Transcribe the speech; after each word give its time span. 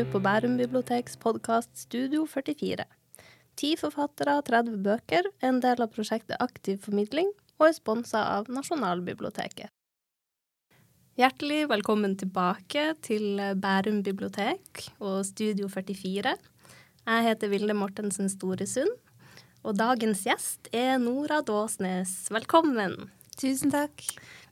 nå 0.00 0.06
på 0.08 0.20
Bærum 0.22 0.54
biblioteks 0.56 1.18
podkast 1.20 1.68
Studio 1.76 2.22
44. 2.24 2.84
Ti 3.60 3.70
forfattere, 3.76 4.38
30 4.46 4.78
bøker, 4.80 5.26
en 5.44 5.58
del 5.60 5.82
av 5.84 5.90
prosjektet 5.92 6.40
Aktiv 6.40 6.78
formidling, 6.86 7.28
og 7.58 7.66
er 7.66 7.74
sponsa 7.76 8.22
av 8.38 8.46
Nasjonalbiblioteket. 8.48 9.68
Hjertelig 11.20 11.66
velkommen 11.68 12.14
tilbake 12.16 12.84
til 13.04 13.42
Bærum 13.60 13.98
bibliotek 14.06 14.86
og 15.04 15.18
Studio 15.28 15.68
44. 15.68 16.32
Jeg 16.32 17.26
heter 17.26 17.52
Vilde 17.52 17.76
Mortensen 17.76 18.30
Storesund, 18.32 18.94
og 19.66 19.76
dagens 19.82 20.22
gjest 20.24 20.70
er 20.72 20.96
Nora 21.02 21.42
Dåsnes. 21.44 22.30
Velkommen. 22.32 23.10
Tusen 23.36 23.74
takk. 23.74 24.06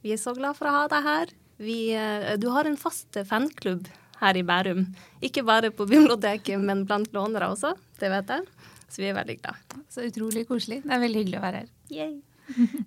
Vi 0.04 0.12
er 0.12 0.20
så 0.20 0.36
glad 0.36 0.60
for 0.60 0.68
å 0.68 0.76
ha 0.82 0.84
deg 0.92 1.08
her. 1.08 1.32
Vi, 1.56 1.78
eh, 1.94 2.36
du 2.36 2.50
har 2.52 2.68
en 2.68 2.76
fast 2.76 3.16
fanklubb 3.30 3.88
her 4.20 4.38
i 4.38 4.44
Bærum. 4.46 4.86
Ikke 5.24 5.44
bare 5.46 5.70
på 5.74 5.86
biblioteket, 5.88 6.60
men 6.60 6.84
blant 6.86 7.12
lånere 7.14 7.50
også. 7.54 7.74
Det 8.00 8.10
vet 8.12 8.34
jeg. 8.34 8.46
Så 8.88 9.02
vi 9.02 9.10
er 9.10 9.18
veldig 9.18 9.36
glad. 9.42 9.76
Så 9.92 10.06
utrolig 10.08 10.46
koselig. 10.48 10.82
Det 10.84 10.94
er 10.94 11.02
veldig 11.02 11.22
hyggelig 11.22 11.40
å 11.40 11.44
være 11.44 11.62
her. 11.62 11.70
Yay. 11.92 12.16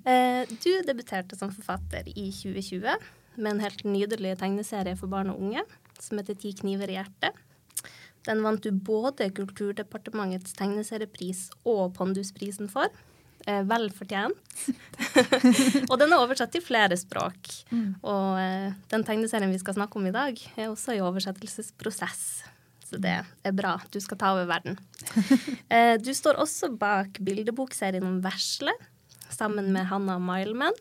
Eh, 0.09 0.49
du 0.63 0.71
debuterte 0.87 1.37
som 1.37 1.51
forfatter 1.53 2.07
i 2.09 2.31
2020 2.33 2.95
med 3.37 3.51
en 3.51 3.61
helt 3.61 3.83
nydelig 3.85 4.33
tegneserie 4.41 4.97
for 4.97 5.11
barn 5.11 5.29
og 5.29 5.43
unge 5.43 5.61
som 6.01 6.17
heter 6.17 6.37
Ti 6.41 6.55
kniver 6.57 6.89
i 6.89 6.97
hjertet. 6.97 7.37
Den 8.25 8.41
vant 8.45 8.61
du 8.61 8.71
både 8.73 9.29
Kulturdepartementets 9.33 10.53
tegneseriepris 10.57 11.47
og 11.65 11.93
Pondusprisen 11.97 12.69
for. 12.69 12.89
Eh, 13.49 13.63
vel 13.65 13.89
fortjent. 13.95 14.37
og 15.89 15.95
den 15.97 16.11
er 16.11 16.19
oversatt 16.19 16.51
til 16.53 16.63
flere 16.63 16.97
språk. 16.99 17.49
Mm. 17.71 17.95
Og 18.05 18.37
eh, 18.41 18.69
den 18.93 19.05
tegneserien 19.07 19.51
vi 19.53 19.61
skal 19.61 19.77
snakke 19.79 19.97
om 19.97 20.05
i 20.05 20.13
dag, 20.13 20.37
er 20.57 20.69
også 20.69 20.93
i 20.97 21.01
oversettelsesprosess. 21.01 22.25
Så 22.85 22.99
det 23.01 23.15
er 23.23 23.55
bra. 23.55 23.77
Du 23.89 23.97
skal 24.03 24.19
ta 24.19 24.33
over 24.35 24.49
verden. 24.49 24.77
eh, 25.73 25.95
du 25.97 26.11
står 26.13 26.41
også 26.43 26.73
bak 26.77 27.21
bildebokserien 27.23 28.05
om 28.05 28.19
Vesle, 28.23 28.75
sammen 29.31 29.71
med 29.73 29.87
Hanna 29.89 30.19
Mileman. 30.21 30.77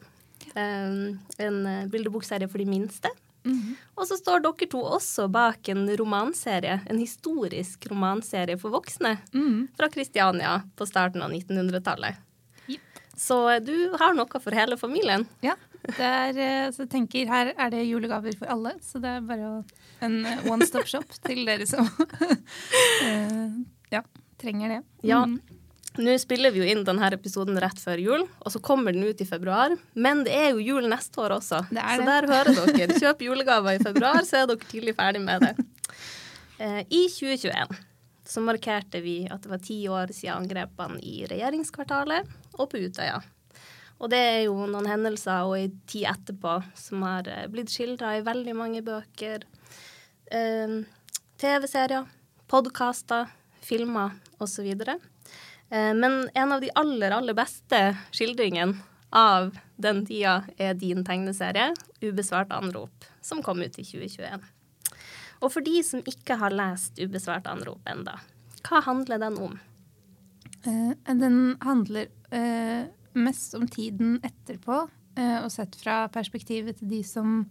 Eh, 0.52 1.16
en 1.46 1.60
eh, 1.66 1.88
bildebokserie 1.88 2.50
for 2.50 2.58
de 2.58 2.68
minste. 2.68 3.08
Mm 3.44 3.56
-hmm. 3.56 3.74
Og 3.94 4.06
så 4.06 4.16
står 4.16 4.40
dere 4.40 4.68
to 4.68 4.80
også 4.82 5.28
bak 5.28 5.68
en 5.68 5.96
romanserie, 5.96 6.80
en 6.86 6.98
historisk 6.98 7.86
romanserie 7.90 8.58
for 8.58 8.70
voksne 8.70 9.16
mm. 9.32 9.68
fra 9.76 9.88
Kristiania 9.88 10.62
på 10.76 10.86
starten 10.86 11.22
av 11.22 11.30
1900-tallet. 11.30 12.14
Så 13.16 13.36
du 13.64 13.74
har 13.98 14.14
noe 14.16 14.40
for 14.40 14.54
hele 14.56 14.78
familien. 14.80 15.26
Ja. 15.44 15.56
Er, 15.96 16.36
eh, 16.36 16.66
så 16.74 16.84
jeg 16.84 16.90
tenker 16.92 17.30
Her 17.30 17.54
er 17.56 17.70
det 17.72 17.86
julegaver 17.88 18.34
for 18.36 18.50
alle, 18.52 18.74
så 18.84 19.00
det 19.00 19.14
er 19.16 19.22
bare 19.24 19.52
en 20.04 20.18
eh, 20.28 20.42
one 20.50 20.66
stop 20.68 20.88
shop 20.88 21.08
til 21.26 21.42
dere 21.48 21.66
som 21.68 21.88
ja, 23.94 24.02
trenger 24.40 24.76
det. 24.76 24.80
Ja. 25.08 25.24
Mm. 25.24 25.40
Nå 26.00 26.14
spiller 26.22 26.54
vi 26.54 26.62
jo 26.62 26.68
inn 26.70 26.84
denne 26.86 27.08
episoden 27.16 27.58
rett 27.60 27.80
før 27.82 27.98
jul, 28.00 28.22
og 28.38 28.52
så 28.54 28.60
kommer 28.62 28.94
den 28.94 29.08
ut 29.08 29.20
i 29.20 29.26
februar. 29.26 29.74
Men 29.98 30.22
det 30.28 30.36
er 30.36 30.52
jo 30.52 30.62
jul 30.62 30.86
neste 30.88 31.20
år 31.24 31.34
også, 31.40 31.64
det 31.72 31.82
så 31.82 32.06
der 32.06 32.30
hører 32.30 32.52
dere. 32.76 33.00
Kjøp 33.00 33.26
julegaver 33.26 33.80
i 33.80 33.82
februar, 33.82 34.22
så 34.28 34.44
er 34.44 34.50
dere 34.52 34.70
tidlig 34.70 34.94
ferdig 35.00 35.24
med 35.24 35.48
det. 35.48 35.54
I 36.92 37.06
2021 37.08 37.89
så 38.30 38.42
markerte 38.44 39.00
vi 39.02 39.24
at 39.30 39.42
det 39.42 39.50
var 39.50 39.62
ti 39.64 39.80
år 39.90 40.12
siden 40.14 40.44
angrepene 40.44 41.00
i 41.02 41.24
regjeringskvartalet 41.30 42.28
og 42.58 42.68
på 42.70 42.82
Utøya. 42.86 43.18
Og 44.00 44.08
det 44.12 44.20
er 44.20 44.38
jo 44.46 44.54
noen 44.70 44.88
hendelser 44.88 45.48
og 45.48 45.56
ei 45.58 45.66
tid 45.90 46.06
etterpå 46.12 46.60
som 46.78 47.02
har 47.04 47.26
eh, 47.28 47.48
blitt 47.52 47.72
skildra 47.72 48.14
i 48.16 48.24
veldig 48.24 48.54
mange 48.56 48.84
bøker, 48.86 49.44
eh, 50.32 50.76
TV-serier, 51.40 52.06
podkaster, 52.48 53.28
filmer 53.64 54.14
osv. 54.40 54.70
Eh, 54.70 55.92
men 55.98 56.22
en 56.30 56.54
av 56.54 56.62
de 56.62 56.70
aller, 56.80 57.12
aller 57.12 57.36
beste 57.36 57.82
skildringene 58.14 58.78
av 59.10 59.58
den 59.76 60.04
tida 60.06 60.44
er 60.56 60.78
din 60.78 61.04
tegneserie 61.04 61.72
'Ubesvart 62.00 62.54
anrop', 62.54 63.10
som 63.20 63.42
kom 63.42 63.60
ut 63.60 63.78
i 63.78 63.84
2021. 63.84 64.40
Og 65.40 65.52
for 65.54 65.64
de 65.64 65.80
som 65.86 66.04
ikke 66.04 66.36
har 66.40 66.52
lest 66.52 67.00
'Ubesvart 67.00 67.48
anrop' 67.48 67.88
enda, 67.88 68.18
hva 68.68 68.82
handler 68.84 69.20
den 69.22 69.38
om? 69.40 69.58
Uh, 70.66 70.92
den 71.06 71.56
handler 71.64 72.10
uh, 72.34 72.84
mest 73.16 73.54
om 73.56 73.66
tiden 73.68 74.18
etterpå, 74.26 74.82
uh, 75.18 75.38
og 75.40 75.50
sett 75.52 75.76
fra 75.80 76.04
perspektivet 76.12 76.80
til 76.80 76.90
de 76.96 77.02
som 77.04 77.44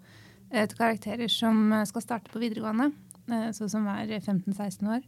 til 0.50 0.80
karakterer 0.80 1.30
som 1.30 1.68
skal 1.86 2.02
starte 2.02 2.32
på 2.34 2.40
videregående, 2.42 2.88
så 3.54 3.68
som 3.70 3.84
er 3.86 4.16
15-16 4.18 4.88
år. 4.90 5.04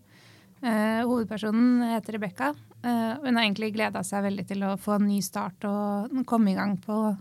hovedpersonen 0.62 1.82
heter 1.96 2.14
Rebekka. 2.14 2.52
hun 2.84 3.36
har 3.36 3.42
egentlig 3.42 3.74
gleda 3.74 4.04
seg 4.06 4.22
veldig 4.22 4.46
til 4.46 4.62
å 4.62 4.78
få 4.78 5.00
en 5.00 5.08
ny 5.08 5.18
start 5.26 5.66
og 5.66 6.14
komme 6.30 6.52
i 6.52 6.54
gang 6.54 6.78
på 6.78 7.16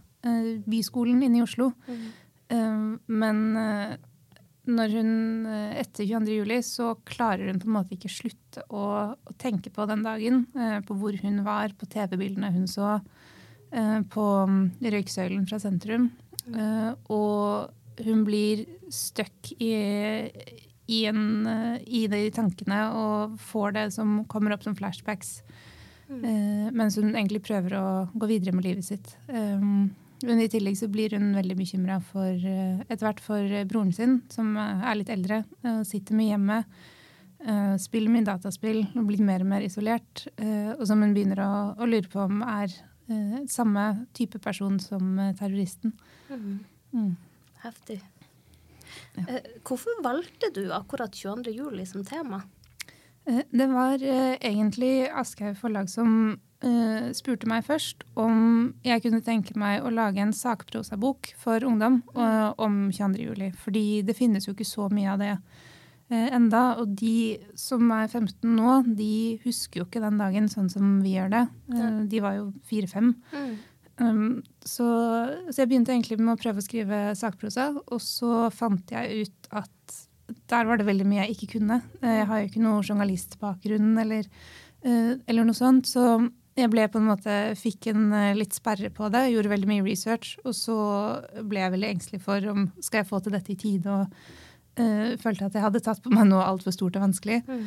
byskolen 0.69 1.23
inne 1.23 1.39
i 1.39 1.43
Oslo. 1.47 1.73
Mm. 1.89 3.01
men 3.09 3.41
når 4.77 4.95
hun 4.95 5.11
eh, 5.51 5.81
etter 5.83 6.07
22. 6.07 6.37
juli 6.41 6.61
så 6.67 6.93
klarer 7.09 7.51
hun 7.51 7.61
på 7.63 7.69
en 7.69 7.77
måte 7.77 7.97
ikke 7.97 8.13
slutte 8.13 8.65
å, 8.69 8.85
å 9.15 9.37
tenke 9.41 9.73
på 9.75 9.87
den 9.91 10.05
dagen. 10.07 10.45
Eh, 10.55 10.79
på 10.87 10.97
hvor 11.01 11.17
hun 11.23 11.43
var, 11.47 11.75
på 11.79 11.89
TV-bildene 11.91 12.53
hun 12.55 12.67
så, 12.71 12.99
eh, 13.71 13.99
på 14.13 14.27
um, 14.47 14.63
røyksøylen 14.81 15.47
fra 15.51 15.61
sentrum. 15.63 16.11
Eh, 16.51 16.91
og 17.13 18.05
hun 18.05 18.25
blir 18.27 18.65
stuck 18.95 19.53
i, 19.59 19.73
i, 20.91 21.01
en, 21.11 21.25
i, 21.85 22.07
de 22.11 22.23
tankene 22.35 22.85
og 22.97 23.41
får 23.51 23.75
det 23.77 23.89
som 23.99 24.23
kommer 24.31 24.57
opp 24.57 24.65
som 24.65 24.77
flashbacks. 24.79 25.41
Mm. 26.11 26.73
Mens 26.75 26.97
hun 26.99 27.13
egentlig 27.13 27.45
prøver 27.47 27.77
å 27.79 27.89
gå 28.19 28.27
videre 28.33 28.57
med 28.57 28.67
livet 28.67 28.89
sitt. 28.89 29.13
Men 30.23 30.41
i 30.41 30.49
tillegg 30.53 30.77
så 30.77 30.89
blir 30.93 31.15
hun 31.17 31.33
veldig 31.37 31.57
bekymra 31.57 31.97
for 32.05 32.29
eh, 32.29 32.81
etter 32.87 33.07
hvert 33.07 33.23
for 33.25 33.41
eh, 33.41 33.67
broren 33.69 33.93
sin, 33.97 34.19
som 34.33 34.53
eh, 34.59 34.87
er 34.91 34.99
litt 34.99 35.13
eldre, 35.13 35.43
sitter 35.89 36.19
mye 36.19 36.35
hjemme. 36.35 36.63
Spiller 37.81 38.13
mye 38.13 38.27
dataspill 38.27 38.83
og 39.01 39.07
blir 39.09 39.23
mer 39.25 39.41
og 39.41 39.49
mer 39.49 39.63
isolert. 39.65 40.27
Og 40.77 40.83
som 40.85 41.01
hun 41.01 41.15
begynner 41.17 41.39
å, 41.41 41.53
å 41.73 41.87
lure 41.89 42.11
på 42.13 42.21
om 42.21 42.43
er 42.45 42.75
samme 43.49 43.85
type 44.13 44.37
person 44.45 44.77
som 44.77 45.17
terroristen. 45.39 45.95
Mm. 46.29 46.59
Mm. 46.93 47.15
Heftig. 47.63 47.97
Ja. 49.17 49.41
Hvorfor 49.65 50.03
valgte 50.05 50.53
du 50.53 50.67
akkurat 50.77 51.17
22. 51.17 51.55
juli 51.57 51.89
som 51.89 52.05
tema? 52.05 52.43
Det 53.25 53.71
var 53.73 54.05
egentlig 54.05 55.09
Aschehoug 55.09 55.57
forlag 55.65 55.89
som 55.89 56.37
uh, 56.65 57.11
spurte 57.17 57.49
meg 57.51 57.65
først 57.67 58.05
om 58.21 58.73
jeg 58.87 59.03
kunne 59.05 59.23
tenke 59.25 59.57
meg 59.59 59.85
å 59.85 59.93
lage 59.95 60.23
en 60.23 60.35
sakprosabok 60.37 61.33
for 61.41 61.65
ungdom 61.67 62.01
uh, 62.17 62.53
om 62.61 62.89
22.07. 62.93 63.51
Fordi 63.61 63.85
det 64.07 64.17
finnes 64.19 64.49
jo 64.49 64.55
ikke 64.55 64.69
så 64.69 64.89
mye 64.93 65.15
av 65.15 65.23
det 65.23 65.33
uh, 65.37 66.29
enda. 66.37 66.65
Og 66.83 66.95
de 67.01 67.41
som 67.59 67.85
er 67.97 68.09
15 68.09 68.45
nå, 68.45 68.77
de 68.99 69.41
husker 69.47 69.83
jo 69.83 69.89
ikke 69.89 70.05
den 70.05 70.21
dagen 70.21 70.51
sånn 70.53 70.71
som 70.73 70.99
vi 71.05 71.17
gjør 71.17 71.35
det. 71.37 71.45
Uh, 71.73 72.05
de 72.11 72.23
var 72.25 72.39
jo 72.39 72.51
fire-fem. 72.69 73.15
Mm. 73.33 73.51
Um, 74.01 74.25
så, 74.65 74.87
så, 75.51 75.59
jeg 75.59 75.69
begynte 75.69 75.93
egentlig 75.93 76.17
med 76.21 76.33
å 76.33 76.41
prøve 76.41 76.63
å 76.63 76.65
skrive 76.65 77.11
sakprosa, 77.19 77.75
og 77.77 78.01
så 78.01 78.49
fant 78.55 78.95
jeg 78.95 79.27
ut 79.27 79.53
at 79.61 79.99
der 80.49 80.69
var 80.69 80.79
det 80.79 80.87
veldig 80.87 81.05
mye 81.11 81.25
jeg 81.25 81.35
ikke 81.35 81.57
kunne. 81.59 81.81
Jeg 82.01 82.27
har 82.31 82.41
jo 82.41 82.49
ikke 82.49 82.63
noe 82.63 82.85
journalistbakgrunn 82.87 83.99
eller, 83.99 84.29
eller 84.87 85.47
noe 85.49 85.59
sånt. 85.59 85.91
Så 85.91 86.05
jeg 86.61 86.71
ble 86.73 86.85
på 86.91 87.01
en 87.01 87.09
måte, 87.11 87.35
fikk 87.59 87.91
en 87.93 88.13
eh, 88.17 88.37
litt 88.39 88.55
sperre 88.57 88.91
på 88.95 89.09
det, 89.13 89.29
gjorde 89.33 89.53
veldig 89.53 89.71
mye 89.71 89.87
research. 89.87 90.37
Og 90.45 90.55
så 90.57 90.77
ble 91.47 91.65
jeg 91.65 91.75
veldig 91.77 91.91
engstelig 91.95 92.23
for 92.25 92.47
om 92.53 92.69
skal 92.79 93.03
jeg 93.03 93.11
få 93.11 93.21
til 93.25 93.37
dette 93.37 93.55
i 93.55 93.59
tide. 93.61 93.99
Og 93.99 94.81
uh, 94.81 95.19
følte 95.21 95.49
at 95.49 95.59
jeg 95.59 95.67
hadde 95.67 95.85
tatt 95.85 96.03
på 96.05 96.13
meg 96.15 96.31
noe 96.31 96.47
altfor 96.47 96.75
stort 96.77 96.99
og 96.99 97.07
vanskelig. 97.09 97.43
Mm. 97.49 97.67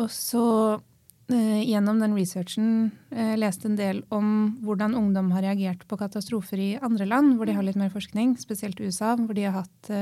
Og 0.00 0.10
så 0.14 0.46
uh, 0.78 1.60
gjennom 1.62 2.02
den 2.02 2.16
researchen 2.18 2.68
uh, 3.14 3.34
leste 3.40 3.70
en 3.70 3.78
del 3.78 4.02
om 4.14 4.58
hvordan 4.64 4.96
ungdom 4.98 5.32
har 5.36 5.46
reagert 5.48 5.86
på 5.90 5.98
katastrofer 6.00 6.62
i 6.62 6.70
andre 6.82 7.08
land, 7.08 7.36
hvor 7.38 7.50
de 7.50 7.56
har 7.56 7.66
litt 7.66 7.80
mer 7.80 7.92
forskning, 7.94 8.36
spesielt 8.42 8.82
USA, 8.82 9.16
hvor 9.16 9.36
de 9.38 9.48
har 9.48 9.62
hatt 9.62 9.94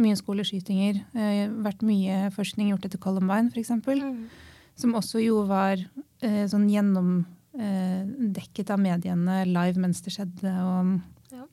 mye 0.00 0.18
skoleskytinger, 0.18 1.00
vært 1.64 1.86
mye 1.86 2.26
forskning 2.34 2.74
gjort 2.74 2.90
etter 2.90 3.00
Columbine 3.00 3.52
f.eks. 3.52 3.72
Mm. 3.80 4.26
Som 4.76 4.98
også 4.98 5.22
jo 5.24 5.40
var 5.48 5.80
sånn 6.20 6.68
gjennomdekket 6.72 8.70
eh, 8.70 8.72
av 8.72 8.80
mediene 8.80 9.44
live 9.48 9.82
mens 9.82 10.02
det 10.04 10.12
skjedde. 10.14 10.52
Og, 10.64 10.96
ja. 11.34 11.44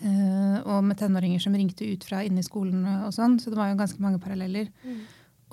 eh, 0.00 0.58
og, 0.64 0.84
med 0.88 0.98
tenåringer 1.00 1.40
som 1.42 1.56
ringte 1.56 1.88
ut 1.88 2.04
fra 2.08 2.22
inne 2.24 2.40
i 2.42 2.46
skolen 2.46 2.86
og 3.06 3.14
sånn. 3.16 3.38
Så 3.42 3.52
det 3.52 3.60
var 3.60 3.68
jo 3.70 3.80
ganske 3.80 4.02
mange 4.02 4.22
paralleller. 4.22 4.66
Mm. 4.84 5.00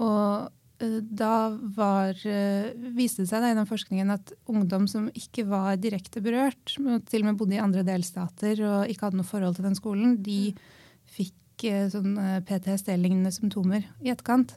Og 0.03 0.83
eh, 0.83 0.99
da 1.03 1.35
var, 1.77 2.15
eh, 2.27 2.71
viste 2.95 3.23
det 3.23 3.29
seg 3.31 3.43
da, 3.43 3.51
i 3.51 3.59
den 3.59 3.69
forskningen 3.69 4.15
at 4.15 4.33
ungdom 4.51 4.87
som 4.91 5.09
ikke 5.11 5.43
var 5.49 5.77
direkte 5.81 6.23
berørt, 6.23 6.75
til 6.75 7.21
og 7.23 7.29
med 7.29 7.39
bodde 7.39 7.57
i 7.59 7.63
andre 7.63 7.85
delstater 7.87 8.55
og 8.63 8.91
ikke 8.91 9.09
hadde 9.09 9.19
noe 9.21 9.27
forhold 9.27 9.59
til 9.59 9.67
den 9.67 9.79
skolen, 9.79 10.19
de 10.25 10.41
mm. 10.53 10.67
fikk 11.19 11.67
eh, 11.69 11.89
sånn 11.93 12.15
PTSD-lignende 12.47 13.33
symptomer 13.35 13.83
i 14.03 14.13
etterkant. 14.13 14.55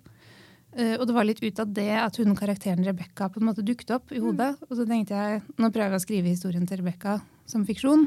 Uh, 0.77 0.99
og 0.99 1.07
det 1.09 1.15
var 1.17 1.25
litt 1.25 1.41
ut 1.41 1.61
av 1.63 1.73
det 1.73 1.93
at 1.97 2.19
hun 2.21 2.37
karakteren 2.37 2.85
Rebekka 2.85 3.31
på 3.33 3.41
en 3.41 3.49
måte 3.49 3.65
dukket 3.65 3.95
opp 3.97 4.13
i 4.13 4.21
hodet. 4.21 4.53
Mm. 4.59 4.69
Og 4.69 4.77
så 4.77 4.85
tenkte 4.89 5.17
jeg 5.17 5.43
nå 5.57 5.71
prøver 5.73 5.95
jeg 5.95 6.03
å 6.03 6.05
skrive 6.05 6.33
historien 6.35 6.67
til 6.69 6.83
Rebekka 6.83 7.17
som 7.49 7.65
fiksjon. 7.69 8.05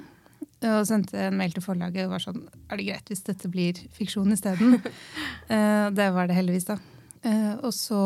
Og 0.70 0.84
sendte 0.88 1.18
en 1.26 1.38
mail 1.40 1.56
til 1.56 1.64
forlaget 1.64 2.06
og 2.06 2.14
var 2.14 2.22
sånn 2.24 2.42
Er 2.70 2.80
det 2.80 2.86
greit 2.88 3.10
hvis 3.12 3.24
dette 3.28 3.50
blir 3.52 3.80
fiksjon 3.96 4.36
isteden? 4.36 4.78
uh, 4.78 5.88
det 5.98 6.10
var 6.14 6.30
det 6.30 6.38
heldigvis, 6.38 6.68
da. 6.70 6.78
Uh, 7.26 7.56
og 7.66 7.74
så 7.76 8.02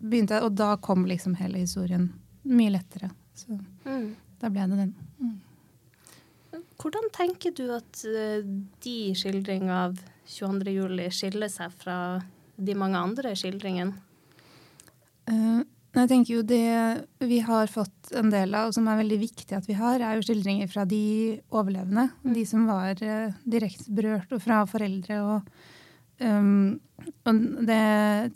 begynte 0.00 0.36
jeg, 0.36 0.44
og 0.44 0.58
da 0.58 0.74
kom 0.82 1.06
liksom 1.08 1.38
hele 1.40 1.62
historien 1.62 2.10
mye 2.44 2.74
lettere. 2.74 3.08
Så 3.36 3.56
mm. 3.56 4.10
da 4.42 4.50
ble 4.52 4.66
det 4.68 4.82
den. 4.82 4.92
Mm. 5.20 6.60
Hvordan 6.80 7.08
tenker 7.12 7.52
du 7.56 7.66
at 7.76 8.04
de 8.84 8.94
skildringene 9.16 9.80
av 9.88 9.98
22. 10.30 10.72
juli 10.72 11.08
skiller 11.12 11.50
seg 11.52 11.74
fra 11.76 11.96
de 12.64 12.76
mange 12.78 13.00
andre 13.00 13.34
skildringene? 13.38 13.96
Uh, 15.30 15.62
jeg 15.90 16.10
tenker 16.10 16.34
jo 16.36 16.42
Det 16.46 17.26
vi 17.26 17.40
har 17.42 17.70
fått 17.70 18.12
en 18.18 18.30
del 18.30 18.54
av, 18.54 18.70
og 18.70 18.76
som 18.76 18.86
er 18.90 19.00
veldig 19.00 19.18
viktig 19.22 19.56
at 19.56 19.66
vi 19.66 19.76
har, 19.78 20.02
er 20.02 20.18
jo 20.18 20.26
skildringer 20.26 20.70
fra 20.70 20.86
de 20.88 21.40
overlevende. 21.50 22.08
Mm. 22.22 22.32
De 22.36 22.46
som 22.46 22.68
var 22.70 23.02
uh, 23.02 23.34
direkte 23.42 23.90
berørt, 23.94 24.30
og 24.34 24.42
fra 24.44 24.62
foreldre. 24.70 25.20
og, 25.24 25.50
um, 26.22 26.78
og 27.26 27.42
det 27.66 27.82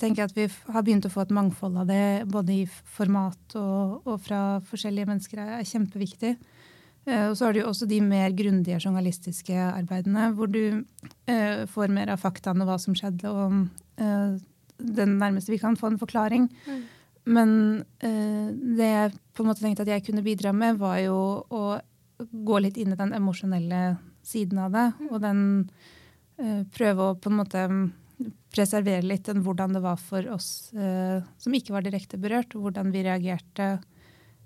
tenker 0.00 0.25
jeg 0.25 0.31
at 0.31 0.38
vi 0.38 0.49
har 0.73 0.85
begynt 0.87 1.06
å 1.06 1.12
få 1.12 1.27
et 1.27 1.35
mangfold 1.37 1.79
av 1.82 1.88
det, 1.91 2.25
både 2.32 2.62
i 2.62 2.67
format 2.67 3.59
og, 3.61 4.03
og 4.09 4.20
fra 4.25 4.43
forskjellige 4.70 5.11
mennesker, 5.11 5.43
er 5.44 5.69
kjempeviktig. 5.69 6.37
Uh, 7.05 7.29
og 7.31 7.37
så 7.37 7.47
har 7.47 7.55
du 7.55 7.61
jo 7.61 7.69
også 7.69 7.89
de 7.91 8.01
mer 8.05 8.33
grundige 8.37 8.81
journalistiske 8.81 9.55
arbeidene, 9.55 10.31
hvor 10.37 10.49
du 10.49 10.85
eh, 11.29 11.65
får 11.71 11.93
mer 11.93 12.15
av 12.15 12.23
faktaene, 12.23 12.67
hva 12.69 12.79
som 12.81 12.97
skjedde, 12.97 13.31
og 13.31 13.56
eh, 14.01 14.37
den 14.79 15.17
nærmeste 15.21 15.53
vi 15.53 15.61
kan 15.62 15.77
få 15.79 15.93
en 15.93 16.01
forklaring. 16.01 16.49
Mm. 16.67 16.83
Men 17.35 17.51
eh, 18.05 18.49
det 18.53 18.89
jeg 18.91 19.12
på 19.35 19.45
en 19.45 19.51
måte 19.51 19.65
tenkte 19.65 19.85
at 19.87 19.93
jeg 19.93 20.06
kunne 20.06 20.25
bidra 20.25 20.53
med, 20.56 20.81
var 20.81 20.99
jo 21.03 21.19
å 21.49 21.65
gå 22.19 22.62
litt 22.62 22.79
inn 22.81 22.95
i 22.95 22.99
den 22.99 23.15
emosjonelle 23.17 23.97
siden 24.25 24.65
av 24.65 24.75
det. 24.75 24.87
Mm. 25.01 25.09
Og 25.11 25.21
den 25.25 25.41
uh, 26.41 26.62
prøve 26.73 27.09
å 27.09 27.17
på 27.19 27.33
en 27.33 27.39
måte 27.41 27.65
preservere 28.55 29.03
litt 29.03 29.27
den 29.27 29.43
hvordan 29.45 29.75
det 29.75 29.83
var 29.83 29.99
for 29.99 30.25
oss 30.31 30.71
som 30.71 31.56
ikke 31.59 31.75
var 31.75 31.83
direkte 31.83 32.21
berørt, 32.23 32.55
og 32.55 32.69
hvordan 32.69 32.93
vi 32.95 33.03
reagerte 33.03 33.67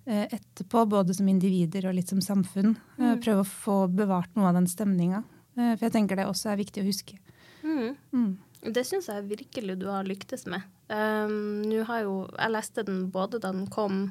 etterpå, 0.09 0.85
både 0.89 1.15
som 1.15 1.29
individer 1.29 1.89
og 1.89 1.97
litt 1.99 2.09
som 2.13 2.21
samfunn. 2.25 2.77
Mm. 2.97 3.19
Prøve 3.25 3.45
å 3.45 3.49
få 3.49 3.79
bevart 3.93 4.33
noe 4.39 4.49
av 4.51 4.57
den 4.57 4.69
stemninga. 4.71 5.23
For 5.59 5.89
jeg 5.89 5.95
tenker 5.97 6.17
det 6.17 6.29
også 6.31 6.53
er 6.53 6.61
viktig 6.61 6.85
å 6.85 6.87
huske. 6.87 7.19
Mm. 7.65 7.97
Mm. 8.15 8.31
Det 8.75 8.85
syns 8.87 9.09
jeg 9.11 9.29
virkelig 9.29 9.79
du 9.79 9.87
har 9.91 10.07
lyktes 10.07 10.47
med. 10.51 10.65
Um, 10.89 11.61
nå 11.69 11.83
har 11.85 12.07
jo 12.07 12.15
Jeg 12.33 12.55
leste 12.55 12.85
den 12.87 13.03
både 13.13 13.41
da 13.43 13.53
den 13.53 13.69
kom, 13.71 14.07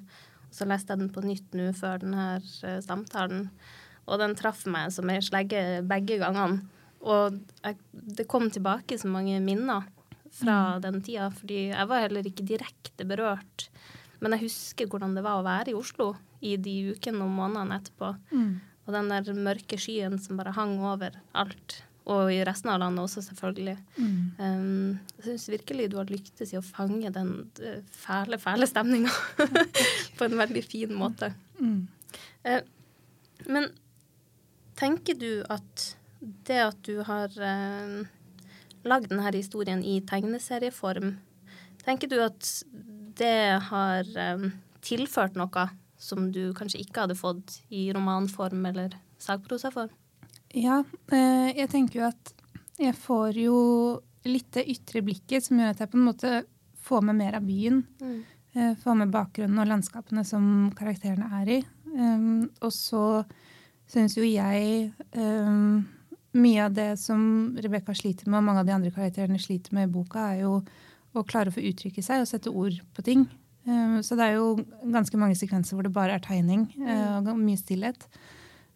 og 0.48 0.56
så 0.56 0.68
leste 0.70 0.94
jeg 0.94 1.02
den 1.02 1.14
på 1.16 1.24
nytt 1.26 1.58
nå 1.58 1.72
før 1.76 2.04
denne 2.04 2.30
her 2.30 2.82
samtalen. 2.86 3.50
Og 4.08 4.22
den 4.22 4.36
traff 4.40 4.64
meg 4.70 4.94
som 4.96 5.10
ei 5.12 5.20
slegge 5.24 5.82
begge 5.88 6.20
gangene. 6.22 6.64
Og 7.08 7.38
jeg, 7.62 7.78
det 7.92 8.28
kom 8.32 8.48
tilbake 8.52 8.98
så 9.00 9.10
mange 9.12 9.40
minner 9.44 9.86
fra 10.34 10.78
mm. 10.78 10.82
den 10.86 11.02
tida, 11.06 11.30
fordi 11.34 11.60
jeg 11.70 11.90
var 11.90 12.04
heller 12.04 12.28
ikke 12.30 12.48
direkte 12.48 13.08
berørt. 13.08 13.68
Men 14.22 14.34
jeg 14.36 14.48
husker 14.48 14.90
hvordan 14.90 15.14
det 15.18 15.24
var 15.26 15.40
å 15.40 15.46
være 15.46 15.74
i 15.74 15.78
Oslo 15.78 16.14
i 16.46 16.56
de 16.62 16.94
ukene 16.94 17.26
og 17.26 17.34
månedene 17.34 17.78
etterpå. 17.82 18.14
Mm. 18.32 18.56
Og 18.88 18.96
den 18.96 19.12
der 19.12 19.44
mørke 19.48 19.80
skyen 19.82 20.18
som 20.22 20.40
bare 20.40 20.56
hang 20.56 20.78
over 20.80 21.18
alt. 21.38 21.82
Og 22.08 22.32
i 22.32 22.40
resten 22.48 22.72
av 22.72 22.80
landet 22.80 23.04
også, 23.04 23.22
selvfølgelig. 23.26 23.76
Mm. 23.98 24.20
Um, 24.40 24.92
jeg 25.18 25.26
syns 25.26 25.48
virkelig 25.52 25.90
du 25.92 25.98
har 26.00 26.12
lyktes 26.12 26.54
i 26.54 26.60
å 26.60 26.64
fange 26.64 27.12
den 27.14 27.34
uh, 27.60 27.82
fæle, 27.92 28.40
fæle 28.40 28.70
stemninga 28.70 29.12
på 30.18 30.28
en 30.28 30.38
veldig 30.40 30.64
fin 30.64 30.94
måte. 30.96 31.34
Mm. 31.60 31.82
Uh, 32.48 32.62
men 33.52 33.68
tenker 34.80 35.20
du 35.20 35.44
at 35.52 35.90
det 36.48 36.62
at 36.64 36.80
du 36.88 37.02
har 37.06 37.34
uh, 37.36 38.08
lagd 38.88 39.12
denne 39.12 39.36
historien 39.36 39.84
i 39.84 40.00
tegneserieform, 40.08 41.18
tenker 41.84 42.08
du 42.08 42.22
at 42.24 42.54
det 43.20 43.60
har 43.70 44.10
um, 44.38 44.50
tilført 44.86 45.38
noe 45.40 45.68
som 45.98 46.30
du 46.32 46.52
kanskje 46.58 46.82
ikke 46.84 47.06
hadde 47.06 47.18
fått 47.18 47.60
i 47.74 47.88
romanform 47.96 48.66
eller 48.70 48.96
sakprosaform? 49.22 49.90
Ja, 50.56 50.84
eh, 51.12 51.50
jeg 51.58 51.72
tenker 51.74 52.00
jo 52.00 52.06
at 52.08 52.34
jeg 52.78 52.94
får 52.96 53.40
jo 53.42 53.58
litt 54.28 54.52
det 54.56 54.68
ytre 54.70 55.02
blikket 55.06 55.48
som 55.48 55.60
gjør 55.60 55.74
at 55.74 55.82
jeg 55.82 55.92
på 55.92 56.00
en 56.00 56.08
måte 56.08 56.32
får 56.88 57.04
med 57.10 57.18
mer 57.20 57.40
av 57.40 57.48
byen. 57.48 57.82
Mm. 58.00 58.18
Eh, 58.54 58.72
får 58.84 59.00
med 59.02 59.12
bakgrunnen 59.14 59.60
og 59.64 59.70
landskapene 59.70 60.24
som 60.28 60.70
karakterene 60.78 61.28
er 61.42 61.54
i. 61.58 61.60
Og 61.98 62.70
så 62.76 63.24
syns 63.90 64.14
jo 64.18 64.26
jeg 64.28 64.92
mye 66.38 66.66
av 66.66 66.76
det 66.76 66.92
som 67.02 67.22
Rebekka 67.58 67.96
sliter 67.96 68.30
med, 68.30 68.40
og 68.40 68.48
mange 68.50 68.62
av 68.62 68.68
de 68.68 68.76
andre 68.76 68.94
karakterene 68.94 69.40
sliter 69.42 69.76
med 69.76 69.88
i 69.88 69.94
boka, 69.94 70.30
er 70.34 70.44
jo 70.46 70.60
å 71.16 71.26
klare 71.28 71.52
å 71.52 71.56
få 71.56 71.64
uttrykke 71.70 72.04
seg 72.04 72.24
og 72.24 72.30
sette 72.30 72.52
ord 72.52 72.80
på 72.96 73.06
ting. 73.06 73.28
Um, 73.68 74.00
så 74.04 74.16
det 74.16 74.30
er 74.30 74.38
jo 74.38 74.54
ganske 74.94 75.20
mange 75.20 75.36
sekvenser 75.36 75.76
hvor 75.76 75.88
det 75.88 75.96
bare 75.96 76.16
er 76.16 76.24
tegning 76.24 76.70
uh, 76.80 77.20
og 77.20 77.36
mye 77.36 77.60
stillhet. 77.60 78.08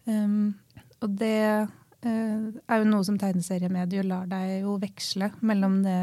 Um, 0.04 0.52
og 1.00 1.14
det 1.16 1.38
uh, 1.64 2.04
er 2.04 2.82
jo 2.82 2.90
noe 2.90 3.06
som 3.06 3.16
tegneseriemedier 3.20 4.04
lar 4.04 4.28
deg 4.28 4.66
jo 4.66 4.76
veksle 4.82 5.32
mellom 5.40 5.80
det 5.86 5.98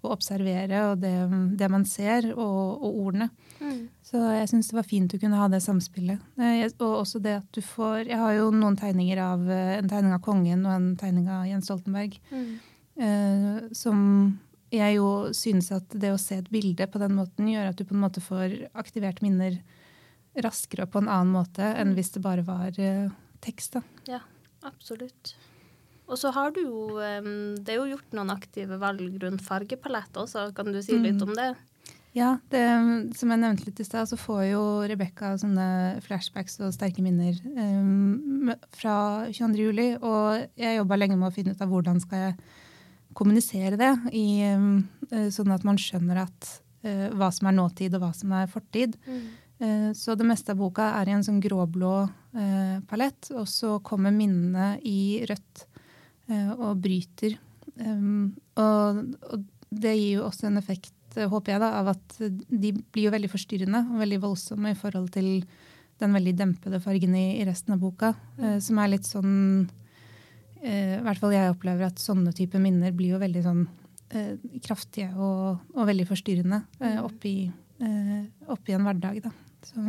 å 0.00 0.14
observere 0.14 0.78
og 0.88 1.02
det, 1.02 1.12
det 1.60 1.66
man 1.68 1.82
ser, 1.84 2.30
og, 2.32 2.60
og 2.80 3.00
ordene. 3.02 3.26
Mm. 3.58 3.80
Så 4.06 4.22
jeg 4.32 4.46
syns 4.48 4.70
det 4.70 4.78
var 4.78 4.86
fint 4.88 5.12
å 5.12 5.18
kunne 5.20 5.36
ha 5.36 5.48
det 5.52 5.60
samspillet. 5.60 6.22
Og 6.70 6.86
også 6.86 7.20
det 7.20 7.34
at 7.42 7.50
du 7.52 7.60
får 7.60 8.08
Jeg 8.08 8.16
har 8.16 8.32
jo 8.38 8.46
noen 8.54 8.78
tegninger 8.80 9.20
av 9.20 9.44
en 9.50 9.90
tegning 9.90 10.14
av 10.16 10.22
kongen 10.24 10.64
og 10.64 10.72
en 10.72 10.88
tegning 11.00 11.28
av 11.28 11.44
Jens 11.50 11.68
Stoltenberg. 11.68 12.16
Mm. 12.32 12.54
som 13.76 14.00
jeg 14.70 14.96
jo 14.96 15.10
synes 15.36 15.70
at 15.74 15.94
det 15.98 16.12
å 16.14 16.20
se 16.20 16.40
et 16.40 16.50
bilde 16.52 16.86
på 16.90 17.00
den 17.02 17.16
måten 17.18 17.48
gjør 17.50 17.70
at 17.70 17.78
du 17.78 17.84
på 17.86 17.96
en 17.96 18.04
måte 18.04 18.22
får 18.22 18.56
aktivert 18.78 19.22
minner 19.24 19.58
raskere 20.38 20.86
og 20.86 20.92
på 20.94 21.02
en 21.02 21.10
annen 21.10 21.32
måte 21.34 21.64
enn 21.64 21.90
mm. 21.90 21.96
hvis 21.98 22.12
det 22.14 22.22
bare 22.24 22.44
var 22.46 22.76
tekst. 23.42 23.78
da. 23.78 23.82
Ja, 24.06 24.20
absolutt. 24.66 25.34
Og 26.10 26.18
så 26.18 26.32
har 26.34 26.50
du 26.50 26.62
jo 26.64 26.98
Det 26.98 27.70
er 27.70 27.78
jo 27.78 27.90
gjort 27.92 28.14
noen 28.18 28.32
aktive 28.34 28.80
valg 28.82 29.18
rundt 29.22 29.44
fargepalett 29.46 30.16
også. 30.18 30.48
Kan 30.56 30.72
du 30.74 30.80
si 30.82 30.98
litt 30.98 31.20
mm. 31.20 31.26
om 31.28 31.34
det? 31.38 31.50
Ja, 32.12 32.32
det, 32.50 32.64
som 33.14 33.30
jeg 33.30 33.38
nevnte 33.38 33.68
litt 33.68 33.80
i 33.82 33.86
stad, 33.86 34.08
så 34.10 34.16
får 34.18 34.40
jo 34.48 34.62
Rebekka 34.90 35.36
sånne 35.38 36.00
flashbacks 36.02 36.58
og 36.58 36.72
sterke 36.74 37.04
minner 37.06 37.36
um, 37.54 38.50
fra 38.74 38.96
22. 39.30 39.60
juli. 39.60 39.92
Og 40.02 40.58
jeg 40.58 40.80
jobba 40.80 40.98
lenge 40.98 41.18
med 41.20 41.30
å 41.30 41.34
finne 41.34 41.54
ut 41.54 41.62
av 41.62 41.70
hvordan 41.70 42.02
skal 42.02 42.24
jeg 42.24 42.34
kommunisere 43.16 43.78
det, 43.80 43.92
i, 44.16 44.42
um, 44.54 44.82
sånn 45.34 45.52
at 45.54 45.64
man 45.66 45.78
skjønner 45.80 46.22
at, 46.24 46.50
uh, 46.86 47.08
hva 47.18 47.30
som 47.34 47.50
er 47.50 47.56
nåtid 47.56 47.96
og 47.96 48.04
hva 48.04 48.12
som 48.16 48.32
er 48.38 48.50
fortid. 48.50 48.96
Mm. 49.06 49.22
Uh, 49.60 49.90
så 49.96 50.14
det 50.16 50.28
meste 50.28 50.54
av 50.54 50.60
boka 50.62 50.92
er 51.00 51.10
i 51.10 51.16
en 51.16 51.26
sånn 51.26 51.42
gråblå 51.42 51.94
Eh, 52.30 52.78
palett. 52.86 53.30
Og 53.34 53.48
så 53.50 53.78
kommer 53.82 54.14
minnene 54.14 54.76
i 54.86 55.22
rødt 55.26 55.64
eh, 56.30 56.52
og 56.54 56.78
bryter. 56.82 57.38
Og, 57.80 59.00
og, 59.30 59.48
det 59.70 59.94
gir 59.94 60.18
jo 60.18 60.26
også 60.26 60.48
en 60.48 60.58
effekt, 60.60 60.94
eh, 61.16 61.28
håper 61.30 61.54
jeg, 61.54 61.62
da, 61.62 61.72
av 61.80 61.92
at 61.94 62.16
de 62.20 62.72
blir 62.92 63.08
jo 63.08 63.14
veldig 63.14 63.30
forstyrrende 63.32 63.84
og 63.88 64.02
veldig 64.02 64.20
voldsomme 64.22 64.74
i 64.74 64.78
forhold 64.78 65.10
til 65.14 65.30
den 66.00 66.16
veldig 66.16 66.34
dempede 66.38 66.80
fargen 66.82 67.14
i, 67.18 67.40
i 67.40 67.46
resten 67.48 67.74
av 67.74 67.82
boka. 67.82 68.14
Som 68.64 68.78
er 68.80 68.94
litt 68.94 69.08
sånn 69.08 69.68
uh, 70.64 70.94
I 70.98 71.02
hvert 71.06 71.22
fall 71.22 71.34
jeg 71.36 71.52
opplever 71.54 71.88
at 71.88 72.02
sånne 72.02 72.34
type 72.36 72.60
minner 72.62 72.94
blir 72.96 73.16
jo 73.16 73.22
veldig 73.22 73.42
sånn 73.44 73.64
eh, 74.10 74.34
kraftige 74.64 75.10
og, 75.16 75.60
og, 75.74 75.82
veldig 75.88 76.06
forstyrrende 76.08 76.62
eh, 76.82 76.98
oppi, 77.02 77.34
oppi 78.50 78.74
en 78.76 78.84
hverdag. 78.84 79.22
da. 79.24 79.34
Så 79.64 79.84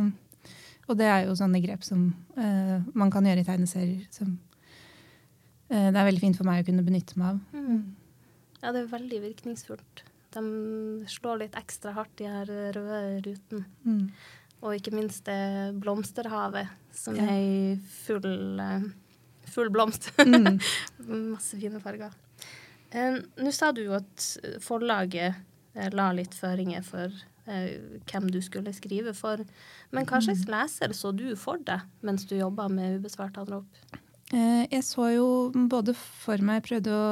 og 0.90 0.98
det 0.98 1.08
er 1.08 1.26
jo 1.26 1.36
sånne 1.38 1.60
grep 1.62 1.84
som 1.86 2.08
uh, 2.36 2.78
man 2.98 3.12
kan 3.12 3.26
gjøre 3.26 3.44
i 3.44 3.46
tegneserier. 3.46 4.06
Som 4.12 4.34
uh, 5.70 5.88
det 5.88 5.96
er 5.96 6.08
veldig 6.08 6.22
fint 6.24 6.38
for 6.38 6.48
meg 6.48 6.62
å 6.62 6.68
kunne 6.68 6.84
benytte 6.86 7.18
meg 7.20 7.36
av. 7.36 7.42
Mm. 7.54 7.82
Ja, 8.62 8.72
det 8.74 8.82
er 8.82 8.90
veldig 8.92 9.20
virkningsfullt. 9.22 10.04
De 10.32 10.42
slår 11.12 11.44
litt 11.44 11.56
ekstra 11.58 11.94
hardt, 11.96 12.14
de 12.18 12.28
her 12.30 12.48
røde 12.48 13.00
rutene. 13.26 13.64
Mm. 13.86 14.04
Og 14.62 14.76
ikke 14.78 14.94
minst 14.94 15.26
det 15.26 15.72
blomsterhavet, 15.82 16.70
som 16.94 17.16
ja. 17.18 17.26
er 17.32 17.40
i 17.42 17.62
full, 18.04 18.60
full 19.52 19.70
blomst. 19.72 20.10
Mm. 20.18 20.58
Masse 21.32 21.60
fine 21.60 21.80
farger. 21.82 22.14
Nå 22.92 23.52
sa 23.56 23.70
du 23.72 23.84
jo 23.86 23.94
at 23.96 24.24
forlaget 24.60 25.38
la 25.96 26.10
litt 26.12 26.34
føringer 26.36 26.84
for 26.84 27.12
Eh, 27.46 27.98
hvem 28.06 28.28
du 28.30 28.38
skulle 28.42 28.70
skrive 28.74 29.14
for. 29.18 29.42
Men 29.90 30.06
hva 30.06 30.20
slags 30.22 30.44
mm. 30.46 30.52
leser 30.52 30.94
så 30.94 31.10
du 31.16 31.32
for 31.38 31.58
deg 31.66 31.82
mens 32.06 32.26
du 32.30 32.36
jobba 32.38 32.68
med 32.70 33.00
ubesvart 33.00 33.40
anrop? 33.42 33.66
Eh, 34.32 34.62
jeg 34.70 34.84
så 34.86 35.08
jo 35.16 35.26
både 35.70 35.94
for 35.98 36.42
meg 36.44 36.62
prøvde 36.68 36.94
å 36.94 37.02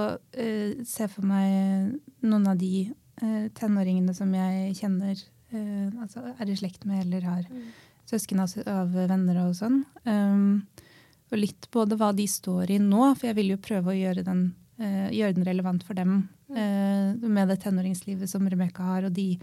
se 0.86 1.08
for 1.10 1.26
meg 1.26 1.98
noen 2.22 2.46
av 2.46 2.60
de 2.60 2.86
eh, 2.86 3.50
tenåringene 3.58 4.14
som 4.16 4.30
jeg 4.36 4.76
kjenner, 4.78 5.18
eh, 5.50 5.88
altså 5.98 6.22
er 6.36 6.52
i 6.52 6.58
slekt 6.58 6.86
med 6.86 7.06
eller 7.06 7.26
har 7.26 7.42
Mm. 7.50 7.72
søsken 8.06 8.40
av, 8.40 8.54
av 8.66 8.94
venner 8.94 9.36
og 9.48 9.54
sånn. 9.54 9.84
Um, 10.06 10.66
og 11.30 11.38
litt 11.38 11.68
både 11.70 11.96
hva 11.98 12.10
de 12.16 12.26
står 12.28 12.74
i 12.74 12.80
nå, 12.82 13.14
for 13.14 13.30
jeg 13.30 13.38
vil 13.38 13.52
jo 13.54 13.62
prøve 13.62 13.92
å 13.92 13.98
gjøre 13.98 14.26
den, 14.26 14.44
uh, 14.82 15.08
gjøre 15.14 15.38
den 15.38 15.48
relevant 15.48 15.86
for 15.86 15.98
dem 15.98 16.22
Uh, 16.50 17.14
med 17.30 17.46
det 17.46 17.60
tenåringslivet 17.62 18.26
som 18.26 18.46
Rebekka 18.50 18.82
har, 18.82 19.04
og 19.06 19.12
de 19.14 19.36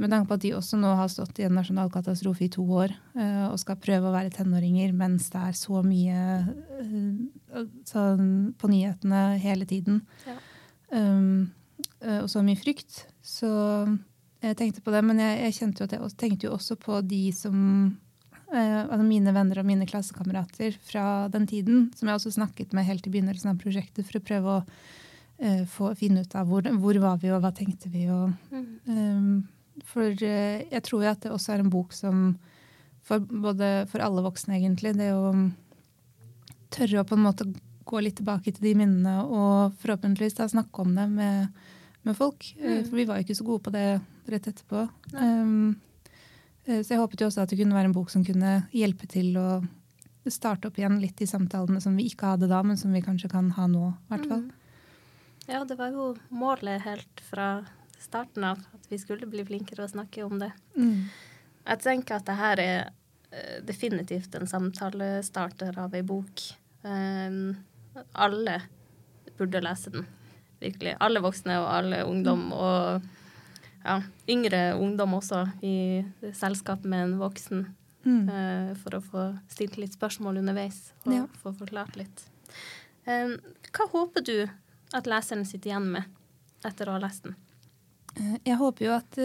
med 0.00 0.08
tanke 0.08 0.30
på 0.30 0.36
at 0.38 0.44
de 0.46 0.54
også 0.56 0.78
nå 0.80 0.94
har 0.96 1.10
stått 1.12 1.42
i 1.42 1.44
en 1.44 1.52
nasjonal 1.52 1.90
katastrofe 1.92 2.46
i 2.46 2.52
to 2.52 2.62
år 2.64 2.94
eh, 3.20 3.42
og 3.50 3.58
skal 3.60 3.76
prøve 3.76 4.08
å 4.08 4.14
være 4.14 4.30
tenåringer 4.32 4.94
mens 4.96 5.26
det 5.28 5.42
er 5.50 5.58
så 5.58 5.82
mye 5.84 6.22
sånn 7.90 8.30
på 8.56 8.70
nyhetene 8.72 9.20
hele 9.42 9.66
tiden. 9.68 10.00
Ja. 10.24 10.38
Um, 10.94 11.50
og 12.22 12.30
så 12.32 12.40
mye 12.46 12.56
frykt. 12.56 13.02
Så 13.20 13.50
jeg 14.40 14.56
tenkte 14.56 14.80
på 14.80 14.94
det, 14.94 15.02
men 15.04 15.20
jeg, 15.20 15.36
jeg 15.44 15.74
jo 15.82 15.90
jeg 15.90 16.16
tenkte 16.16 16.48
jo 16.48 16.54
også 16.56 16.78
på 16.80 17.02
de 17.04 17.26
som 17.36 17.58
altså 18.56 19.04
mine 19.06 19.34
venner 19.34 19.60
og 19.60 19.68
mine 19.68 19.86
klassekamerater 19.86 20.74
fra 20.82 21.04
den 21.32 21.46
tiden, 21.50 21.88
som 21.96 22.08
jeg 22.08 22.18
også 22.18 22.34
snakket 22.34 22.74
med 22.76 22.88
helt 22.88 23.06
i 23.06 23.12
begynnelsen 23.12 23.52
av 23.52 23.60
prosjektet 23.62 24.08
for 24.08 24.18
å 24.18 24.24
prøve 24.26 24.56
å 24.56 24.60
eh, 25.38 25.64
få, 25.70 25.92
finne 25.98 26.24
ut 26.24 26.34
av 26.38 26.50
hvor, 26.50 26.66
hvor 26.82 27.00
var 27.02 27.20
vi 27.22 27.32
og 27.34 27.42
hva 27.44 27.52
tenkte 27.54 27.92
vi. 27.92 28.08
og. 28.10 28.34
Um, 28.90 29.48
for 29.86 30.10
eh, 30.10 30.66
jeg 30.66 30.84
tror 30.86 31.04
jo 31.04 31.12
at 31.12 31.22
det 31.24 31.34
også 31.34 31.54
er 31.54 31.64
en 31.64 31.72
bok 31.72 31.94
som 31.96 32.32
for, 33.06 33.22
både 33.22 33.88
for 33.90 34.02
alle 34.04 34.22
voksne, 34.24 34.58
egentlig, 34.58 34.94
det 34.98 35.12
å 35.16 35.32
tørre 36.70 37.02
å 37.02 37.08
på 37.08 37.16
en 37.18 37.26
måte 37.26 37.46
gå 37.90 38.00
litt 38.04 38.20
tilbake 38.20 38.52
til 38.54 38.68
de 38.68 38.74
minnene 38.78 39.24
og 39.24 39.76
forhåpentligvis 39.82 40.36
da 40.38 40.46
snakke 40.50 40.84
om 40.84 40.92
det 40.94 41.06
med, 41.10 41.62
med 42.06 42.18
folk. 42.18 42.52
Eh, 42.58 42.80
Mm. 42.80 42.88
For 42.88 42.96
vi 42.96 43.06
var 43.08 43.18
jo 43.18 43.26
ikke 43.26 43.38
så 43.38 43.46
gode 43.46 43.64
på 43.66 43.74
det 43.74 43.86
rett 44.30 44.50
etterpå. 44.50 44.88
Um, 45.14 45.70
eh, 45.70 45.89
så 46.70 46.94
jeg 46.94 47.00
håpet 47.00 47.22
jo 47.22 47.28
også 47.30 47.44
at 47.44 47.52
det 47.52 47.58
kunne 47.60 47.76
være 47.76 47.90
en 47.90 47.96
bok 47.96 48.10
som 48.12 48.24
kunne 48.26 48.60
hjelpe 48.76 49.08
til 49.10 49.34
å 49.40 49.48
starte 50.30 50.68
opp 50.68 50.78
igjen 50.78 51.00
litt 51.02 51.16
de 51.18 51.26
samtalene 51.26 51.80
som 51.82 51.96
vi 51.98 52.06
ikke 52.10 52.34
hadde 52.34 52.50
da, 52.50 52.60
men 52.66 52.78
som 52.78 52.92
vi 52.94 53.02
kanskje 53.02 53.30
kan 53.32 53.50
ha 53.56 53.66
nå, 53.70 53.90
i 53.90 54.12
hvert 54.12 54.28
fall. 54.30 54.46
Mm. 54.46 54.56
Ja, 55.50 55.64
det 55.66 55.76
var 55.80 55.90
jo 55.94 56.12
målet 56.28 56.84
helt 56.84 57.22
fra 57.26 57.48
starten 57.98 58.44
av, 58.46 58.60
at 58.74 58.86
vi 58.90 58.98
skulle 59.00 59.28
bli 59.30 59.44
flinkere 59.48 59.84
å 59.84 59.90
snakke 59.90 60.22
om 60.26 60.38
det. 60.42 60.52
Mm. 60.76 61.08
Jeg 61.64 61.82
tenker 61.84 62.20
at 62.20 62.28
det 62.28 62.36
her 62.38 62.62
er 62.62 62.76
eh, 63.32 63.56
definitivt 63.66 64.36
en 64.38 64.48
samtalestarter 64.50 65.78
av 65.80 65.96
ei 65.96 66.04
bok. 66.06 66.44
Um, 66.82 67.56
alle 68.12 68.60
burde 69.38 69.62
lese 69.64 69.92
den, 69.94 70.06
virkelig. 70.62 70.94
Alle 71.00 71.22
voksne 71.24 71.58
og 71.60 71.68
alle 71.72 72.04
ungdom. 72.06 72.50
Og 72.54 73.10
ja, 73.84 74.00
yngre 74.28 74.74
ungdom 74.78 75.14
også, 75.18 75.44
i 75.62 76.04
selskap 76.36 76.84
med 76.84 77.06
en 77.08 77.18
voksen. 77.20 77.66
Mm. 78.04 78.28
Uh, 78.32 78.70
for 78.80 78.96
å 78.96 79.02
få 79.04 79.22
stilt 79.52 79.76
litt 79.76 79.92
spørsmål 79.92 80.38
underveis 80.40 80.92
og 81.04 81.12
Ja. 81.12 81.26
få 81.42 81.52
forklart 81.52 81.96
litt. 82.00 82.22
Um, 83.06 83.34
hva 83.74 83.86
håper 83.92 84.24
du 84.24 84.48
at 84.96 85.04
leseren 85.06 85.44
sitter 85.44 85.70
igjen 85.74 85.90
med 85.92 86.04
etter 86.64 86.88
å 86.88 86.96
ha 86.96 86.98
lest 87.04 87.24
den? 87.24 87.36
Eh, 88.16 88.38
Jeg 88.46 88.56
håper 88.56 88.84
jo 88.86 88.92
at 88.96 89.16